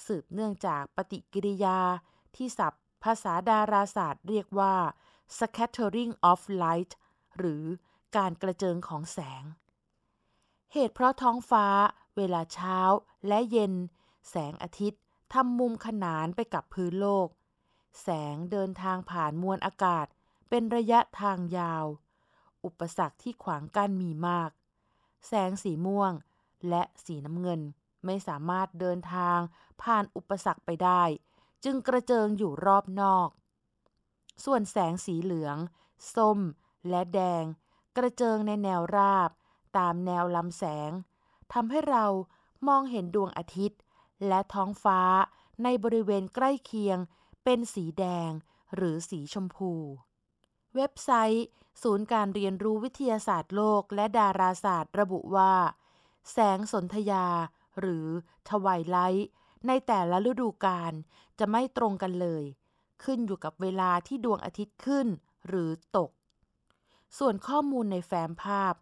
[0.06, 1.80] สืบเนื่องจากปฏิกิริยา
[2.36, 4.76] ที่ศัพท์ภาษาดาราศาสตร์เรียกว่า
[5.38, 6.92] scattering of light
[7.38, 7.64] หรือ
[8.18, 9.44] การกระเจิงของแสง
[10.74, 11.66] เหตุเพราะท้องฟ้า
[12.16, 12.80] เวลาเช้า
[13.28, 13.74] และเย็น
[14.30, 15.02] แสงอาทิตย์
[15.34, 17.28] ทำมุมขนานไปกับพื้นโลก
[18.02, 20.08] แสงเดินทางผ่านมวลอากาศ
[20.50, 21.86] เป็นระยะทางยาว
[22.66, 24.52] อุปสรรคที่ขวางกั้นมีมาก
[25.28, 26.14] แสงสีม่วง
[26.70, 27.62] และสีน้ำเงิน
[28.06, 29.40] ไม่สามารถเดินทาง
[29.82, 31.04] ผ่านอุปสรรคไปได้
[31.64, 33.30] จึงกระเจิงอยู่รอบนอก
[34.44, 35.58] ส่วนแสงสีเหลือง
[36.16, 36.40] ส้ม
[36.90, 37.44] และแดง
[37.98, 39.30] กระเจิงในแนวราบ
[39.78, 40.92] ตามแนวลำแสง
[41.54, 42.06] ทำให้เรา
[42.68, 43.80] มองเห็นดวงอาทิตย์
[44.28, 45.02] และท้องฟ้า
[45.64, 46.98] ในบริเวณใกล้เคียง
[47.44, 48.32] เป็นสีแดง
[48.76, 49.74] หรือสีชมพู
[50.76, 51.46] เว็บไซต์
[51.84, 55.54] ศูนย์การเรียนรู้วิทยาศาสตร์โลกและดาราศาสตร์ระบุว่า
[56.32, 57.28] แสงสนธยา
[57.80, 58.08] หรือ
[58.50, 59.28] ทวายไลท์
[59.68, 60.94] ในแต่ละฤดูกาล
[61.40, 62.44] จะไม่ตรงกันเลย
[63.04, 65.08] ขึ้นอยู่กับเวลาที่ดวงอาทิตย์ขึ้น
[65.48, 66.12] หรือตก
[67.18, 68.74] ส่วนข้อมูลในแฟ้มภาพ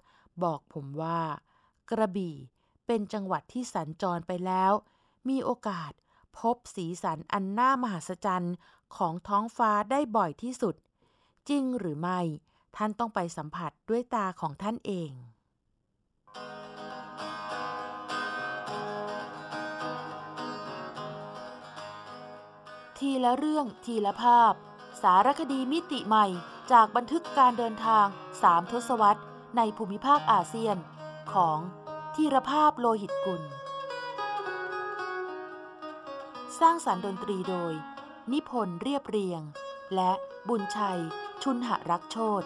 [0.44, 1.22] บอกผมว่า
[1.92, 2.36] กระบี่
[2.88, 4.72] เป็นจังหวัดที่สัญจรไปแล้ว
[5.30, 5.92] มีโอกาส
[6.38, 8.56] พบสีสันอันน่ามหัศจรรย์
[8.98, 10.76] ของท้องฟ้าได้บ่อยที่สุด
[11.50, 12.20] จริงหรือไม่
[12.76, 15.12] ท่านต้องไปสัมผัสด้วยตาของท่านเอง
[22.98, 24.54] ทีละเรื่องทีละภาพ
[25.02, 26.26] สารคดีมิติใหม่
[26.72, 28.06] จากบันทึกการเดินทาง
[28.42, 29.22] สามทศวรรษ
[29.58, 30.78] ในภูมิภาคอาเซียน
[31.34, 31.60] ของ
[32.16, 33.44] ทีรภาพโลหิตกุล
[36.60, 37.74] สร้างสารรค์ดนตรีโดย
[38.32, 39.42] นิพนธ์เรียบเรียง
[39.96, 40.12] และ
[40.48, 41.00] บุญชัย
[41.44, 42.44] ชุนหรักโชต